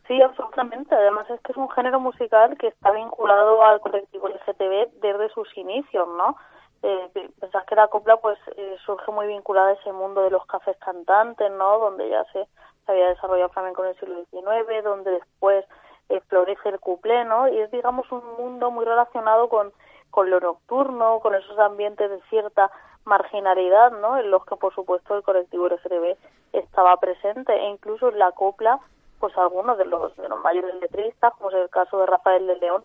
Sí, 0.07 0.21
absolutamente. 0.21 0.93
Además 0.93 1.29
es 1.29 1.41
que 1.41 1.51
es 1.51 1.57
un 1.57 1.69
género 1.69 1.99
musical 1.99 2.57
que 2.57 2.67
está 2.67 2.91
vinculado 2.91 3.63
al 3.63 3.79
colectivo 3.79 4.27
LGTB 4.27 5.01
desde 5.01 5.29
sus 5.29 5.57
inicios, 5.57 6.07
¿no? 6.09 6.37
Eh, 6.83 7.31
pensás 7.39 7.65
que 7.65 7.75
la 7.75 7.87
copla 7.87 8.17
pues 8.17 8.37
eh, 8.57 8.75
surge 8.85 9.11
muy 9.11 9.25
vinculada 9.25 9.69
a 9.69 9.73
ese 9.73 9.91
mundo 9.91 10.21
de 10.21 10.29
los 10.29 10.45
cafés 10.45 10.77
cantantes, 10.77 11.51
¿no? 11.51 11.79
Donde 11.79 12.07
ya 12.09 12.23
se, 12.25 12.47
había 12.85 13.07
desarrollado 13.09 13.49
flamenco 13.49 13.83
en 13.83 13.89
el 13.89 13.99
siglo 13.99 14.23
XIX, 14.29 14.83
donde 14.83 15.11
después 15.11 15.65
eh, 16.09 16.21
florece 16.27 16.69
el 16.69 16.79
cuplé, 16.79 17.25
¿no? 17.25 17.47
Y 17.47 17.57
es, 17.57 17.71
digamos, 17.71 18.11
un 18.11 18.23
mundo 18.37 18.69
muy 18.69 18.85
relacionado 18.85 19.49
con, 19.49 19.73
con 20.11 20.29
lo 20.29 20.39
nocturno, 20.39 21.19
con 21.21 21.33
esos 21.33 21.57
ambientes 21.57 22.11
de 22.11 22.21
cierta 22.29 22.69
marginalidad, 23.05 23.91
¿no? 23.91 24.19
En 24.19 24.29
los 24.29 24.45
que, 24.45 24.55
por 24.55 24.75
supuesto, 24.75 25.15
el 25.15 25.23
colectivo 25.23 25.67
LGTB 25.67 26.15
estaba 26.53 26.97
presente 26.97 27.53
e 27.53 27.69
incluso 27.69 28.09
en 28.09 28.19
la 28.19 28.31
copla 28.33 28.79
pues 29.25 29.35
algunos 29.39 29.75
de 29.79 29.85
los, 29.85 30.15
de 30.17 30.29
los 30.29 30.39
mayores 30.43 30.75
letristas, 30.79 31.33
como 31.39 31.49
es 31.49 31.55
el 31.55 31.69
caso 31.71 31.97
de 31.97 32.05
Rafael 32.05 32.45
de 32.45 32.57
León, 32.57 32.83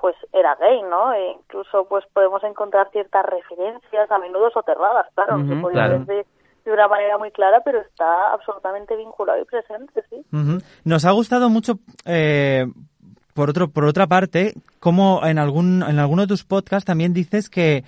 pues 0.00 0.16
era 0.32 0.54
gay, 0.54 0.80
¿no? 0.80 1.12
E 1.12 1.32
incluso 1.32 1.84
pues 1.84 2.02
podemos 2.14 2.42
encontrar 2.44 2.88
ciertas 2.92 3.26
referencias, 3.26 4.10
a 4.10 4.18
menudo 4.18 4.50
soterradas, 4.52 5.06
claro, 5.14 5.36
uh 5.36 5.40
-huh, 5.40 5.54
se 5.54 5.60
podía 5.60 5.88
ver 5.88 6.06
de, 6.06 6.26
de, 6.64 6.72
una 6.72 6.88
manera 6.88 7.18
muy 7.18 7.30
clara, 7.30 7.60
pero 7.62 7.82
está 7.82 8.32
absolutamente 8.32 8.96
vinculado 8.96 9.38
y 9.42 9.44
presente, 9.44 10.02
sí. 10.08 10.16
Uh 10.32 10.36
-huh. 10.36 10.64
Nos 10.86 11.04
ha 11.04 11.10
gustado 11.10 11.50
mucho, 11.50 11.74
eh, 12.06 12.64
por, 13.34 13.50
otro, 13.50 13.68
por 13.68 13.84
otra 13.84 14.06
parte, 14.06 14.54
como 14.80 15.20
en, 15.26 15.38
algún, 15.38 15.82
en 15.86 15.98
alguno 15.98 16.22
de 16.22 16.28
tus 16.28 16.42
podcasts 16.42 16.86
también 16.86 17.12
dices 17.12 17.50
que 17.50 17.84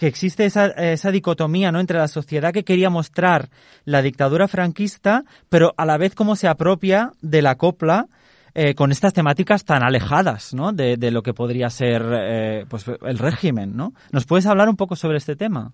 que 0.00 0.06
existe 0.06 0.46
esa, 0.46 0.68
esa 0.68 1.10
dicotomía 1.10 1.70
¿no? 1.70 1.78
entre 1.78 1.98
la 1.98 2.08
sociedad 2.08 2.54
que 2.54 2.64
quería 2.64 2.88
mostrar 2.88 3.50
la 3.84 4.00
dictadura 4.00 4.48
franquista, 4.48 5.24
pero 5.50 5.74
a 5.76 5.84
la 5.84 5.98
vez 5.98 6.14
cómo 6.14 6.36
se 6.36 6.48
apropia 6.48 7.10
de 7.20 7.42
la 7.42 7.56
copla 7.56 8.06
eh, 8.54 8.74
con 8.74 8.92
estas 8.92 9.12
temáticas 9.12 9.66
tan 9.66 9.82
alejadas 9.82 10.54
¿no? 10.54 10.72
de, 10.72 10.96
de 10.96 11.10
lo 11.10 11.20
que 11.20 11.34
podría 11.34 11.68
ser 11.68 12.00
eh, 12.14 12.64
pues, 12.70 12.88
el 12.88 13.18
régimen. 13.18 13.76
¿no? 13.76 13.92
¿Nos 14.10 14.24
puedes 14.24 14.46
hablar 14.46 14.70
un 14.70 14.76
poco 14.76 14.96
sobre 14.96 15.18
este 15.18 15.36
tema? 15.36 15.72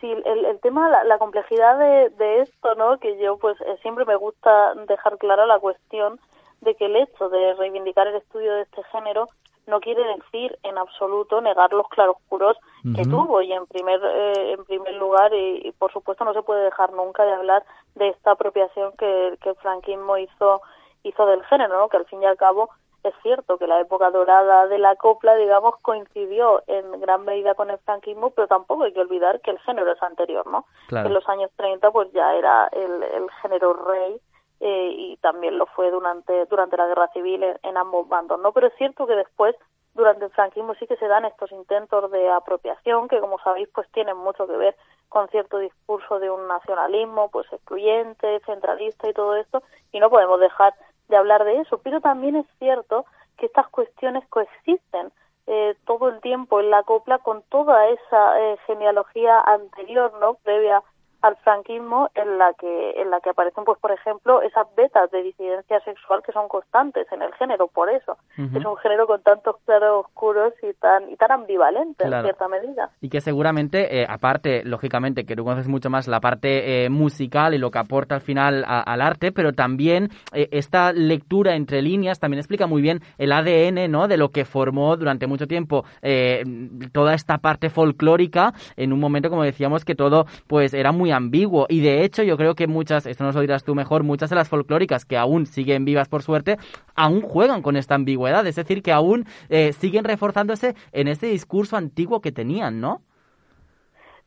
Sí, 0.00 0.10
el, 0.10 0.46
el 0.46 0.58
tema, 0.60 0.88
la, 0.88 1.04
la 1.04 1.18
complejidad 1.18 1.78
de, 1.78 2.08
de, 2.16 2.40
esto, 2.40 2.76
¿no? 2.76 2.96
que 2.98 3.22
yo 3.22 3.36
pues 3.36 3.60
eh, 3.60 3.76
siempre 3.82 4.06
me 4.06 4.16
gusta 4.16 4.72
dejar 4.88 5.18
clara 5.18 5.44
la 5.44 5.58
cuestión 5.58 6.18
de 6.62 6.74
que 6.76 6.86
el 6.86 6.96
hecho 6.96 7.28
de 7.28 7.52
reivindicar 7.58 8.06
el 8.06 8.16
estudio 8.16 8.54
de 8.54 8.62
este 8.62 8.82
género 8.84 9.28
no 9.68 9.80
quiere 9.80 10.02
decir 10.16 10.58
en 10.62 10.78
absoluto 10.78 11.40
negar 11.40 11.72
los 11.72 11.88
claroscuros 11.88 12.56
uh 12.56 12.88
-huh. 12.88 12.96
que 12.96 13.04
tuvo 13.04 13.42
y 13.42 13.52
en 13.52 13.66
primer 13.66 14.00
eh, 14.02 14.52
en 14.52 14.64
primer 14.64 14.94
lugar 14.94 15.32
y, 15.34 15.68
y, 15.68 15.72
por 15.72 15.92
supuesto 15.92 16.24
no 16.24 16.32
se 16.32 16.42
puede 16.42 16.64
dejar 16.64 16.92
nunca 16.92 17.24
de 17.24 17.32
hablar 17.32 17.62
de 17.94 18.08
esta 18.08 18.32
apropiación 18.32 18.92
que, 18.98 19.38
que 19.42 19.50
el 19.50 19.56
franquismo 19.56 20.16
hizo 20.16 20.62
hizo 21.04 21.26
del 21.26 21.44
género 21.44 21.78
¿no? 21.78 21.88
que 21.88 21.98
al 21.98 22.06
fin 22.06 22.22
y 22.22 22.26
al 22.26 22.36
cabo 22.36 22.70
es 23.04 23.14
cierto 23.22 23.58
que 23.58 23.66
la 23.66 23.80
época 23.80 24.10
dorada 24.10 24.66
de 24.66 24.78
la 24.78 24.96
copla, 24.96 25.36
digamos, 25.36 25.76
coincidió 25.82 26.62
en 26.66 27.00
gran 27.00 27.24
medida 27.24 27.54
con 27.54 27.70
el 27.70 27.78
franquismo, 27.78 28.30
pero 28.30 28.48
tampoco 28.48 28.82
hay 28.82 28.92
que 28.92 29.00
olvidar 29.00 29.40
que 29.40 29.52
el 29.52 29.58
género 29.60 29.92
es 29.92 30.02
anterior, 30.02 30.44
¿no? 30.46 30.66
Claro. 30.88 31.06
En 31.06 31.14
los 31.14 31.28
años 31.28 31.50
30 31.56 31.90
pues 31.92 32.10
ya 32.12 32.34
era 32.34 32.68
el, 32.72 33.02
el 33.02 33.30
género 33.40 33.72
rey 33.72 34.20
eh, 34.60 34.90
y 34.92 35.16
también 35.18 35.56
lo 35.56 35.66
fue 35.66 35.90
durante, 35.90 36.46
durante 36.46 36.76
la 36.76 36.86
guerra 36.86 37.08
civil 37.12 37.44
en, 37.62 37.76
ambos 37.76 38.08
bandos, 38.08 38.40
¿no? 38.40 38.52
Pero 38.52 38.66
es 38.66 38.74
cierto 38.76 39.06
que 39.06 39.14
después 39.14 39.54
durante 39.94 40.24
el 40.24 40.30
franquismo 40.30 40.74
sí 40.74 40.86
que 40.86 40.96
se 40.96 41.08
dan 41.08 41.24
estos 41.24 41.50
intentos 41.52 42.10
de 42.10 42.28
apropiación 42.28 43.08
que 43.08 43.20
como 43.20 43.38
sabéis 43.40 43.68
pues 43.74 43.88
tienen 43.90 44.16
mucho 44.16 44.46
que 44.46 44.56
ver 44.56 44.76
con 45.08 45.28
cierto 45.28 45.58
discurso 45.58 46.18
de 46.18 46.30
un 46.30 46.46
nacionalismo 46.46 47.30
pues 47.30 47.52
excluyente, 47.52 48.40
centralista 48.46 49.08
y 49.08 49.12
todo 49.12 49.34
esto 49.36 49.62
y 49.92 50.00
no 50.00 50.10
podemos 50.10 50.38
dejar 50.40 50.74
de 51.08 51.16
hablar 51.16 51.44
de 51.44 51.60
eso, 51.60 51.78
pero 51.78 52.00
también 52.00 52.36
es 52.36 52.46
cierto 52.58 53.06
que 53.36 53.46
estas 53.46 53.68
cuestiones 53.68 54.26
coexisten 54.28 55.10
eh, 55.46 55.76
todo 55.86 56.08
el 56.10 56.20
tiempo 56.20 56.60
en 56.60 56.70
la 56.70 56.82
copla 56.82 57.18
con 57.18 57.42
toda 57.42 57.88
esa 57.88 58.40
eh, 58.40 58.58
genealogía 58.66 59.40
anterior, 59.40 60.12
¿no? 60.20 60.34
previa 60.34 60.82
al 61.22 61.36
franquismo 61.38 62.10
en 62.14 62.38
la 62.38 62.52
que 62.54 62.92
en 63.00 63.10
la 63.10 63.20
que 63.20 63.30
aparecen 63.30 63.64
pues 63.64 63.78
por 63.80 63.90
ejemplo 63.92 64.40
esas 64.42 64.66
vetas 64.76 65.10
de 65.10 65.22
disidencia 65.22 65.80
sexual 65.80 66.22
que 66.24 66.32
son 66.32 66.46
constantes 66.48 67.10
en 67.12 67.22
el 67.22 67.32
género 67.34 67.66
por 67.68 67.90
eso 67.90 68.16
es 68.36 68.64
un 68.64 68.76
género 68.76 69.06
con 69.06 69.20
tantos 69.22 69.56
claros 69.66 70.06
oscuros 70.06 70.52
y 70.62 70.72
tan 70.74 71.10
y 71.10 71.16
tan 71.16 71.32
ambivalente 71.32 72.04
Claro. 72.04 72.18
en 72.18 72.22
cierta 72.24 72.48
medida 72.48 72.90
Y 73.00 73.08
que 73.08 73.20
seguramente, 73.20 74.00
eh, 74.00 74.06
aparte, 74.08 74.62
lógicamente, 74.64 75.24
que 75.24 75.34
tú 75.34 75.44
conoces 75.44 75.66
mucho 75.68 75.90
más 75.90 76.06
la 76.06 76.20
parte 76.20 76.84
eh, 76.84 76.88
musical 76.90 77.52
y 77.54 77.58
lo 77.58 77.70
que 77.70 77.78
aporta 77.78 78.14
al 78.14 78.20
final 78.20 78.64
a- 78.66 78.80
al 78.80 79.00
arte, 79.00 79.32
pero 79.32 79.52
también 79.52 80.08
eh, 80.32 80.48
esta 80.52 80.92
lectura 80.92 81.56
entre 81.56 81.82
líneas 81.82 82.20
también 82.20 82.38
explica 82.38 82.66
muy 82.66 82.80
bien 82.82 83.00
el 83.18 83.32
ADN, 83.32 83.88
¿no? 83.90 84.06
De 84.08 84.16
lo 84.16 84.28
que 84.30 84.44
formó 84.44 84.96
durante 84.96 85.26
mucho 85.26 85.46
tiempo 85.46 85.84
eh, 86.02 86.44
toda 86.92 87.14
esta 87.14 87.38
parte 87.38 87.70
folclórica 87.70 88.52
en 88.76 88.92
un 88.92 89.00
momento, 89.00 89.30
como 89.30 89.42
decíamos, 89.42 89.84
que 89.84 89.94
todo 89.94 90.26
pues 90.46 90.74
era 90.74 90.92
muy 90.92 91.07
ambiguo. 91.10 91.66
Y 91.68 91.80
de 91.80 92.04
hecho, 92.04 92.22
yo 92.22 92.36
creo 92.36 92.54
que 92.54 92.66
muchas, 92.66 93.06
esto 93.06 93.24
nos 93.24 93.34
lo 93.34 93.40
dirás 93.40 93.64
tú 93.64 93.74
mejor, 93.74 94.02
muchas 94.02 94.30
de 94.30 94.36
las 94.36 94.48
folclóricas 94.48 95.04
que 95.04 95.16
aún 95.16 95.46
siguen 95.46 95.84
vivas 95.84 96.08
por 96.08 96.22
suerte, 96.22 96.56
aún 96.94 97.20
juegan 97.22 97.62
con 97.62 97.76
esta 97.76 97.94
ambigüedad. 97.94 98.46
Es 98.46 98.56
decir, 98.56 98.82
que 98.82 98.92
aún 98.92 99.26
eh, 99.48 99.72
siguen 99.72 100.04
reforzándose 100.04 100.74
en 100.92 101.08
este 101.08 101.26
discurso 101.26 101.76
antiguo 101.76 102.20
que 102.20 102.32
tenían, 102.32 102.80
¿no? 102.80 103.02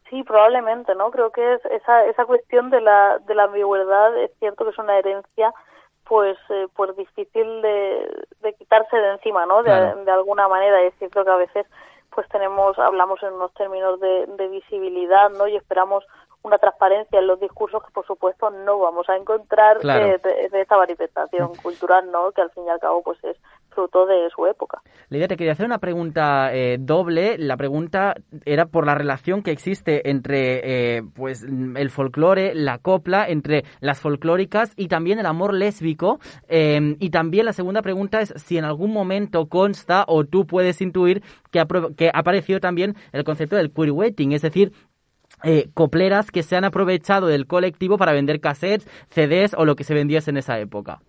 Sí, 0.09 0.23
probablemente, 0.23 0.93
¿no? 0.95 1.09
Creo 1.09 1.31
que 1.31 1.53
es 1.53 1.65
esa, 1.65 2.05
esa 2.05 2.25
cuestión 2.25 2.69
de 2.69 2.81
la, 2.81 3.19
de 3.19 3.33
la 3.33 3.45
ambigüedad 3.45 4.17
es 4.17 4.31
cierto 4.39 4.65
que 4.65 4.71
es 4.71 4.77
una 4.77 4.97
herencia 4.97 5.53
pues 6.03 6.37
eh, 6.49 6.67
pues 6.75 6.93
difícil 6.97 7.61
de, 7.61 8.25
de 8.41 8.53
quitarse 8.55 8.97
de 8.97 9.11
encima, 9.13 9.45
¿no? 9.45 9.59
De, 9.63 9.69
Claro. 9.69 10.03
de 10.03 10.11
alguna 10.11 10.49
manera. 10.49 10.81
Es 10.81 10.93
cierto 10.99 11.23
que 11.23 11.31
a 11.31 11.37
veces 11.37 11.65
pues 12.13 12.27
tenemos, 12.27 12.77
hablamos 12.77 13.23
en 13.23 13.31
unos 13.33 13.53
términos 13.53 13.97
de, 14.01 14.25
de 14.27 14.47
visibilidad, 14.49 15.29
¿no? 15.29 15.47
Y 15.47 15.55
esperamos 15.55 16.03
una 16.43 16.57
transparencia 16.57 17.19
en 17.19 17.27
los 17.27 17.39
discursos 17.39 17.83
que 17.83 17.91
por 17.91 18.05
supuesto 18.05 18.49
no 18.49 18.79
vamos 18.79 19.07
a 19.09 19.15
encontrar 19.15 19.77
Claro. 19.79 20.05
eh, 20.05 20.19
de, 20.23 20.49
de 20.49 20.61
esta 20.61 20.77
manifestación 20.77 21.53
cultural, 21.61 22.11
¿no? 22.11 22.31
Que 22.31 22.41
al 22.41 22.51
fin 22.51 22.63
y 22.65 22.69
al 22.69 22.79
cabo 22.79 23.01
pues 23.03 23.23
es 23.23 23.37
fruto 23.69 24.05
de 24.05 24.29
su 24.35 24.45
época. 24.47 24.81
Lidia, 25.09 25.27
te 25.27 25.37
quería 25.37 25.53
hacer 25.53 25.65
una 25.65 25.77
pregunta 25.77 26.53
eh, 26.53 26.77
doble. 26.79 27.37
La 27.37 27.55
pregunta 27.55 28.15
era 28.43 28.65
por 28.65 28.85
la 28.85 28.95
relación 28.95 29.43
que 29.43 29.51
existe 29.51 30.09
entre 30.09 30.97
eh, 30.97 31.01
pues 31.15 31.43
el 31.43 31.89
folclore, 31.89 32.53
la 32.53 32.79
copla, 32.79 33.25
entre 33.27 33.63
las 33.79 34.01
folclóricas 34.01 34.73
y 34.75 34.87
también 34.89 35.19
el 35.19 35.25
amor 35.25 35.53
lésbico. 35.53 36.19
Eh, 36.49 36.95
y 36.99 37.09
también 37.11 37.45
la 37.45 37.53
segunda 37.53 37.81
pregunta 37.81 38.19
es 38.19 38.33
si 38.35 38.57
en 38.57 38.65
algún 38.65 38.91
momento 38.91 39.47
consta 39.47 40.03
o 40.07 40.25
tú 40.25 40.45
puedes 40.45 40.81
intuir 40.81 41.21
que 41.51 41.59
ha, 41.61 41.65
que 41.97 42.07
ha 42.13 42.19
aparecido 42.19 42.59
también 42.59 42.95
el 43.13 43.23
concepto 43.23 43.55
del 43.55 43.71
queer 43.71 43.91
waiting, 43.91 44.31
es 44.33 44.41
decir, 44.41 44.71
eh, 45.43 45.69
copleras 45.73 46.31
que 46.31 46.43
se 46.43 46.55
han 46.55 46.65
aprovechado 46.65 47.27
del 47.27 47.47
colectivo 47.47 47.97
para 47.97 48.13
vender 48.13 48.39
cassettes, 48.41 48.87
CDs 49.09 49.53
o 49.57 49.65
lo 49.65 49.75
que 49.75 49.83
se 49.83 49.93
vendiese 49.93 50.31
en 50.31 50.37
esa 50.37 50.59
época. 50.59 50.99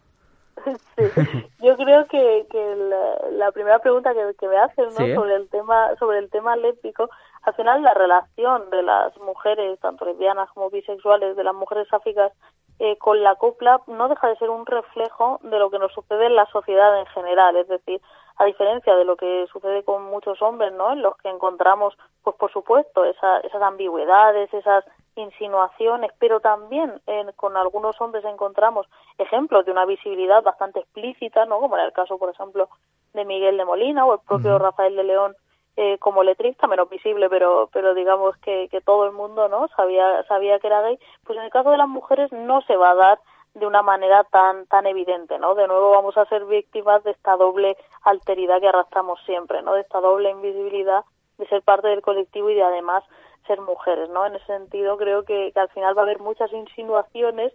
Yo 1.60 1.76
creo 1.76 2.06
que, 2.06 2.46
que 2.50 2.76
la, 2.76 3.30
la 3.32 3.52
primera 3.52 3.78
pregunta 3.80 4.12
que, 4.14 4.34
que 4.38 4.48
me 4.48 4.58
hacen 4.58 4.84
¿no? 4.84 4.90
Sí. 4.90 5.14
sobre 5.14 5.34
el 5.34 5.48
tema 5.48 5.96
sobre 5.98 6.18
el 6.18 6.30
tema 6.30 6.56
lésbico, 6.56 7.08
al 7.42 7.54
final 7.54 7.82
la 7.82 7.94
relación 7.94 8.70
de 8.70 8.82
las 8.82 9.16
mujeres, 9.18 9.80
tanto 9.80 10.04
lesbianas 10.04 10.48
como 10.52 10.70
bisexuales, 10.70 11.36
de 11.36 11.44
las 11.44 11.54
mujeres 11.54 11.88
áfricas 11.92 12.32
eh, 12.78 12.96
con 12.98 13.22
la 13.22 13.34
copla 13.36 13.80
no 13.86 14.08
deja 14.08 14.28
de 14.28 14.36
ser 14.36 14.50
un 14.50 14.66
reflejo 14.66 15.40
de 15.42 15.58
lo 15.58 15.70
que 15.70 15.78
nos 15.78 15.92
sucede 15.92 16.26
en 16.26 16.36
la 16.36 16.46
sociedad 16.46 16.98
en 16.98 17.06
general, 17.06 17.56
es 17.56 17.68
decir, 17.68 18.00
a 18.36 18.44
diferencia 18.44 18.94
de 18.96 19.04
lo 19.04 19.16
que 19.16 19.46
sucede 19.52 19.82
con 19.84 20.04
muchos 20.04 20.40
hombres, 20.42 20.72
¿no? 20.72 20.92
En 20.92 21.02
los 21.02 21.16
que 21.18 21.28
encontramos, 21.28 21.96
pues 22.22 22.36
por 22.36 22.50
supuesto, 22.52 23.04
esa- 23.04 23.38
esas 23.40 23.62
ambigüedades, 23.62 24.52
esas 24.54 24.84
insinuaciones, 25.16 26.10
pero 26.18 26.40
también 26.40 27.00
en- 27.06 27.32
con 27.32 27.56
algunos 27.56 28.00
hombres 28.00 28.24
encontramos 28.24 28.86
ejemplos 29.18 29.64
de 29.64 29.72
una 29.72 29.84
visibilidad 29.84 30.42
bastante 30.42 30.80
explícita, 30.80 31.44
¿no? 31.46 31.58
Como 31.60 31.76
en 31.76 31.84
el 31.84 31.92
caso, 31.92 32.18
por 32.18 32.30
ejemplo, 32.30 32.68
de 33.12 33.24
Miguel 33.24 33.56
de 33.56 33.64
Molina 33.64 34.04
o 34.06 34.14
el 34.14 34.20
propio 34.26 34.58
Rafael 34.58 34.96
de 34.96 35.04
León 35.04 35.36
eh, 35.76 35.96
como 35.98 36.22
letrista, 36.22 36.66
menos 36.66 36.90
visible, 36.90 37.30
pero 37.30 37.70
pero 37.72 37.94
digamos 37.94 38.36
que, 38.38 38.68
que 38.70 38.82
todo 38.82 39.06
el 39.06 39.12
mundo 39.12 39.48
no 39.48 39.68
sabía 39.68 40.22
sabía 40.24 40.58
que 40.58 40.66
era 40.66 40.82
gay. 40.82 40.98
Pues 41.24 41.38
en 41.38 41.44
el 41.46 41.50
caso 41.50 41.70
de 41.70 41.78
las 41.78 41.88
mujeres 41.88 42.30
no 42.30 42.60
se 42.62 42.76
va 42.76 42.90
a 42.90 42.94
dar 42.94 43.18
de 43.54 43.66
una 43.66 43.82
manera 43.82 44.24
tan 44.24 44.66
tan 44.66 44.86
evidente, 44.86 45.38
¿no? 45.38 45.54
De 45.54 45.66
nuevo 45.66 45.90
vamos 45.90 46.16
a 46.16 46.24
ser 46.26 46.44
víctimas 46.46 47.04
de 47.04 47.10
esta 47.12 47.36
doble 47.36 47.76
alteridad 48.02 48.60
que 48.60 48.68
arrastramos 48.68 49.20
siempre, 49.26 49.62
¿no? 49.62 49.74
De 49.74 49.82
esta 49.82 50.00
doble 50.00 50.30
invisibilidad 50.30 51.04
de 51.38 51.46
ser 51.46 51.62
parte 51.62 51.88
del 51.88 52.02
colectivo 52.02 52.50
y 52.50 52.54
de 52.54 52.62
además 52.62 53.04
ser 53.46 53.60
mujeres, 53.60 54.08
¿no? 54.10 54.24
En 54.24 54.36
ese 54.36 54.46
sentido 54.46 54.96
creo 54.96 55.24
que, 55.24 55.50
que 55.52 55.60
al 55.60 55.68
final 55.70 55.96
va 55.96 56.02
a 56.02 56.04
haber 56.04 56.20
muchas 56.20 56.52
insinuaciones 56.52 57.52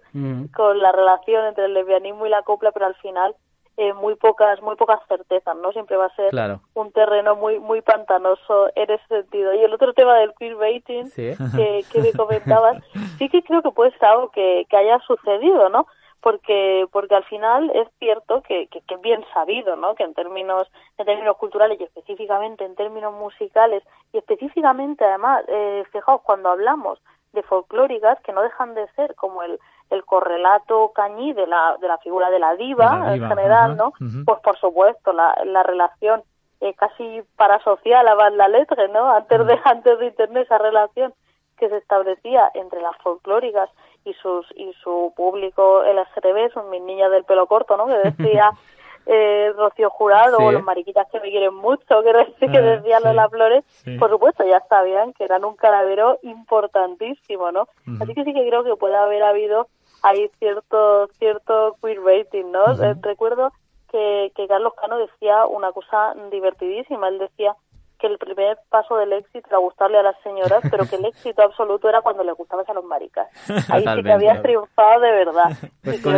con 0.56 0.80
la 0.80 0.92
relación 0.92 1.46
entre 1.46 1.66
el 1.66 1.74
lesbianismo 1.74 2.26
y 2.26 2.30
la 2.30 2.44
copla, 2.44 2.72
pero 2.72 2.86
al 2.86 2.96
final 2.96 3.36
eh, 3.78 3.94
muy 3.94 4.16
pocas 4.16 4.62
muy 4.62 4.76
pocas 4.76 5.00
certezas, 5.08 5.56
¿no? 5.58 5.72
Siempre 5.72 5.98
va 5.98 6.06
a 6.08 6.16
ser 6.16 6.32
Claro. 6.32 6.62
un 6.74 6.92
terreno 6.92 7.36
muy 7.36 7.60
muy 7.60 7.82
pantanoso 7.82 8.70
en 8.76 8.90
ese 8.92 9.08
sentido. 9.08 9.54
Y 9.54 9.60
el 9.63 9.74
otro 9.74 9.94
tema 9.94 10.16
del 10.16 10.34
queerbaiting 10.34 11.06
Sí. 11.08 11.34
que, 11.56 11.86
que 11.92 12.02
me 12.02 12.12
comentabas, 12.13 12.78
sí 13.18 13.30
que 13.30 13.44
creo 13.44 13.62
que 13.62 13.72
puede 13.72 13.92
ser 13.92 14.06
algo 14.06 14.30
que, 14.32 14.66
que 14.70 14.78
haya 14.78 15.00
sucedido, 15.02 15.70
¿no? 15.70 15.86
Porque 16.22 16.88
porque 16.92 17.13
al 17.16 17.24
final 17.26 17.70
es 17.76 17.88
cierto 18.00 18.42
que, 18.42 18.68
que, 18.68 18.82
que 18.82 18.96
es 18.96 19.02
bien 19.02 19.24
sabido, 19.34 19.76
¿no? 19.76 19.94
Que 19.94 20.04
en 20.04 20.16
términos 20.16 20.68
en 20.98 21.06
términos 21.06 21.38
culturales 21.38 21.80
y 21.80 21.84
específicamente 21.84 22.66
en 22.66 22.76
términos 22.76 23.13
musicales 23.13 23.84
y 24.12 24.18
específicamente 24.18 25.06
además, 25.06 25.44
eh, 25.48 25.84
fijaos 25.92 26.22
cuando 26.24 26.50
hablamos 26.50 27.00
de 27.34 27.44
folclóricas 27.44 28.20
que 28.22 28.34
no 28.34 28.42
dejan 28.42 28.74
de 28.74 28.88
ser 28.96 29.13
como 29.16 29.44
el 29.44 29.60
el 29.89 30.04
correlato 30.06 30.91
cañí 30.93 31.34
de 31.34 31.47
la 31.47 31.78
de 31.80 31.88
la 31.88 31.97
figura 32.00 32.30
de 32.30 32.39
la 32.39 32.56
diva, 32.56 32.86
De 32.91 33.00
la 33.00 33.12
diva, 33.13 33.26
en 33.26 33.30
general, 33.36 33.78
¿no? 33.78 33.93
Pues 34.26 34.39
por 34.41 34.58
supuesto 34.58 35.13
la, 35.13 35.38
la 35.45 35.63
relación 35.63 36.23
eh, 36.60 36.73
casi 36.73 37.21
parasocial 37.36 38.08
a 38.08 38.30
la 38.32 38.47
letra, 38.47 38.88
¿no? 38.88 39.10
Antes 39.12 39.45
de 39.45 39.60
antes 39.63 40.00
de 40.00 40.08
internet 40.08 40.43
esa 40.45 40.58
relación 40.58 41.13
que 41.58 41.69
se 41.69 41.78
establecía 41.78 42.52
entre 42.54 42.82
las 42.82 42.95
folclóricas 42.97 43.69
y 44.06 44.13
sus 44.15 44.45
y 44.56 44.73
su 44.84 45.13
público 45.15 45.84
LGTB, 45.84 46.52
son 46.54 46.69
mis 46.69 46.82
niñas 46.82 47.12
del 47.12 47.23
pelo 47.26 47.47
corto, 47.47 47.78
¿no? 47.78 47.86
Que 47.88 47.97
decía 47.97 48.52
eh, 49.06 49.54
Rocío 49.56 49.89
Jurado 49.89 50.38
Sí. 50.38 50.43
o 50.43 50.52
los 50.52 50.63
mariquitas 50.63 51.08
que 51.10 51.19
me 51.19 51.30
quieren 51.30 51.54
mucho, 51.56 52.04
que, 52.04 52.12
de- 52.13 52.52
que 52.52 52.58
Ah, 52.58 52.62
decía 52.62 52.97
sí, 52.97 53.04
Lola 53.06 53.30
Flores, 53.30 53.63
sí. 53.84 53.97
por 53.97 54.10
supuesto 54.10 54.43
ya 54.45 54.60
sabían 54.67 55.13
que 55.13 55.23
eran 55.23 55.45
un 55.45 55.56
calavero 55.56 56.19
importantísimo, 56.23 57.52
¿no? 57.52 57.67
Así 58.02 58.13
que 58.13 58.23
sí 58.23 58.34
que 58.34 58.47
creo 58.47 58.63
que 58.63 58.76
puede 58.76 58.95
haber 58.95 59.23
habido 59.23 59.67
hay 60.04 60.30
cierto, 60.40 61.08
cierto 61.20 61.76
queer 61.82 62.00
rating, 62.02 62.52
¿no? 62.52 62.72
Eh, 62.84 62.96
recuerdo 63.02 63.52
que, 63.92 64.32
que 64.36 64.48
Carlos 64.48 64.74
Cano 64.80 64.98
decía 64.98 65.46
una 65.46 65.72
cosa 65.72 66.14
divertidísima, 66.32 67.08
él 67.10 67.20
decía 67.20 67.56
que 68.00 68.08
el 68.08 68.18
primer 68.18 68.58
paso 68.70 68.96
del 68.98 69.14
éxito 69.14 69.48
era 69.50 69.58
gustarle 69.58 69.98
a 69.98 70.04
las 70.04 70.16
señoras, 70.22 70.62
pero 70.70 70.86
que 70.88 70.98
el 70.98 71.06
éxito 71.14 71.42
absoluto 71.42 71.90
era 71.90 72.02
cuando 72.02 72.24
le 72.24 72.32
gustabas 72.34 72.68
a 72.70 72.74
los 72.74 72.86
maricas. 72.86 73.28
Ahí 73.70 73.84
sí 73.84 74.04
que 74.04 74.12
habías 74.12 74.42
triunfado 74.42 75.02
de 75.02 75.12
verdad. 75.12 75.58
Pues 75.84 76.02
con, 76.02 76.16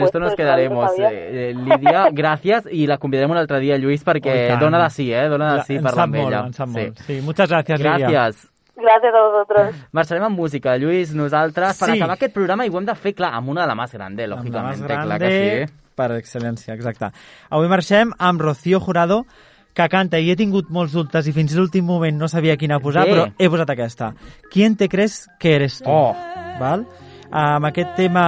esto, 0.00 0.18
nos 0.18 0.34
quedaremos. 0.34 0.98
Eh, 0.98 1.50
eh, 1.50 1.54
Lidia, 1.54 2.08
gracias 2.12 2.66
y 2.70 2.86
la 2.86 2.98
convidaremos 2.98 3.36
al 3.36 3.44
otro 3.44 3.58
día, 3.58 3.78
Luis, 3.78 4.04
porque 4.04 4.56
donada 4.60 4.86
así, 4.86 5.12
¿eh? 5.12 5.28
Donada 5.28 5.60
así, 5.62 5.78
para 5.78 6.06
sí. 6.06 6.92
sí. 7.06 7.20
Muchas 7.22 7.48
gracias, 7.48 7.78
Lidia. 7.78 8.08
Gracias. 8.08 8.55
Gràcies 8.76 9.14
a 9.14 9.20
vosaltres. 9.24 9.74
Marxarem 9.96 10.24
amb 10.28 10.36
música, 10.38 10.76
Lluís, 10.76 11.14
nosaltres, 11.16 11.78
per 11.78 11.88
Sí. 11.88 11.96
acabar 11.96 12.14
aquest 12.18 12.34
programa 12.34 12.66
i 12.66 12.68
ho 12.68 12.78
hem 12.78 12.84
de 12.84 12.94
fer, 12.94 13.14
clar, 13.14 13.32
amb 13.34 13.48
una 13.48 13.62
de 13.62 13.68
la 13.68 13.74
més 13.74 13.92
grande, 13.92 14.22
Amb 14.24 14.30
la 14.30 14.36
lògicament. 14.36 14.68
més 14.68 14.86
clar 14.86 15.18
que 15.18 15.18
grande 15.18 15.66
sí. 15.66 15.72
per 15.94 16.10
excel·lència, 16.10 16.74
exacte. 16.74 17.10
Avui 17.50 17.68
marxem 17.68 18.12
amb 18.18 18.40
Rocío 18.40 18.78
Jurado, 18.80 19.24
que 19.72 19.88
canta, 19.88 20.18
i 20.18 20.30
he 20.30 20.36
tingut 20.36 20.68
molts 20.70 20.92
dubtes 20.92 21.26
i 21.26 21.32
fins 21.32 21.54
a 21.54 21.58
l'últim 21.58 21.84
moment 21.84 22.16
no 22.18 22.28
sabia 22.28 22.56
quina 22.56 22.78
posar, 22.80 23.04
Bé. 23.06 23.12
però 23.12 23.32
he 23.38 23.48
posat 23.48 23.70
aquesta. 23.70 24.14
¿Quién 24.50 24.76
te 24.76 24.88
crees 24.88 25.26
que 25.38 25.54
eres 25.56 25.78
tú? 25.82 25.90
Oh. 25.90 26.14
Val? 26.60 26.86
Amb 27.30 27.66
aquest 27.68 27.94
tema, 27.96 28.24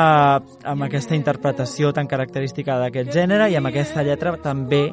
amb 0.64 0.86
aquesta 0.86 1.16
interpretació 1.16 1.92
tan 1.94 2.08
característica 2.10 2.78
d'aquest 2.80 3.12
gènere 3.14 3.48
i 3.50 3.56
amb 3.58 3.70
aquesta 3.70 4.02
lletra 4.06 4.34
també 4.42 4.88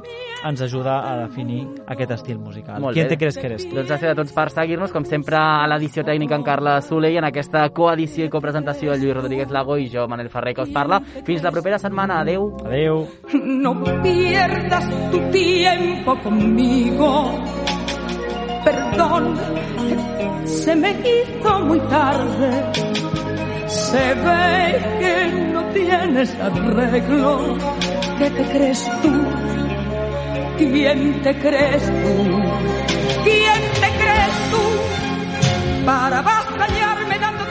ens 0.46 0.62
ajuda 0.62 1.00
a 1.10 1.16
definir 1.24 1.64
aquest 1.88 2.12
estil 2.20 2.40
musical. 2.40 2.82
Molt 2.82 2.96
Qui 2.96 3.06
te 3.10 3.18
crees 3.18 3.38
que 3.38 3.48
eres 3.50 3.66
tu? 3.66 3.74
Doncs 3.76 3.90
gràcies 3.90 4.12
a 4.12 4.18
tots 4.18 4.34
per 4.36 4.50
seguir-nos, 4.54 4.94
com 4.94 5.06
sempre, 5.10 5.40
a 5.40 5.66
l'edició 5.72 6.06
tècnica 6.06 6.38
en 6.38 6.46
Carla 6.46 6.78
Soler 6.86 7.16
i 7.16 7.20
en 7.22 7.30
aquesta 7.30 7.66
coedició 7.74 8.28
i 8.28 8.34
copresentació 8.34 8.94
el 8.94 9.02
Lluís 9.02 9.18
Rodríguez 9.18 9.54
Lago 9.54 9.80
i 9.82 9.90
jo, 9.92 10.08
Manel 10.08 10.30
Ferrer, 10.30 10.54
que 10.56 10.68
us 10.68 10.74
parla. 10.74 11.02
Fins 11.26 11.44
la 11.44 11.54
propera 11.56 11.80
setmana. 11.82 12.22
Adeu. 12.22 12.52
Adeu. 12.66 13.06
No 13.66 13.74
pierdas 14.04 14.90
tu 15.12 15.20
tiempo 15.32 16.16
conmigo. 16.22 17.12
Perdón, 18.66 19.36
se 20.46 20.76
me 20.76 20.92
hizo 20.92 21.60
muy 21.60 21.80
tarde. 21.82 22.85
Se 23.96 24.14
ve 24.14 24.82
que 25.00 25.16
no 25.54 25.64
tienes 25.68 26.30
arreglo. 26.42 27.58
¿Qué 28.18 28.30
te 28.30 28.44
crees 28.52 28.84
tú? 29.02 29.14
¿Quién 30.58 31.22
te 31.22 31.34
crees 31.40 31.84
tú? 32.04 32.16
¿Quién 33.24 33.62
te 33.82 33.90
crees 34.02 34.36
tú? 34.52 35.86
Para 35.86 36.20
avasallarme, 36.20 37.20
dame 37.20 37.45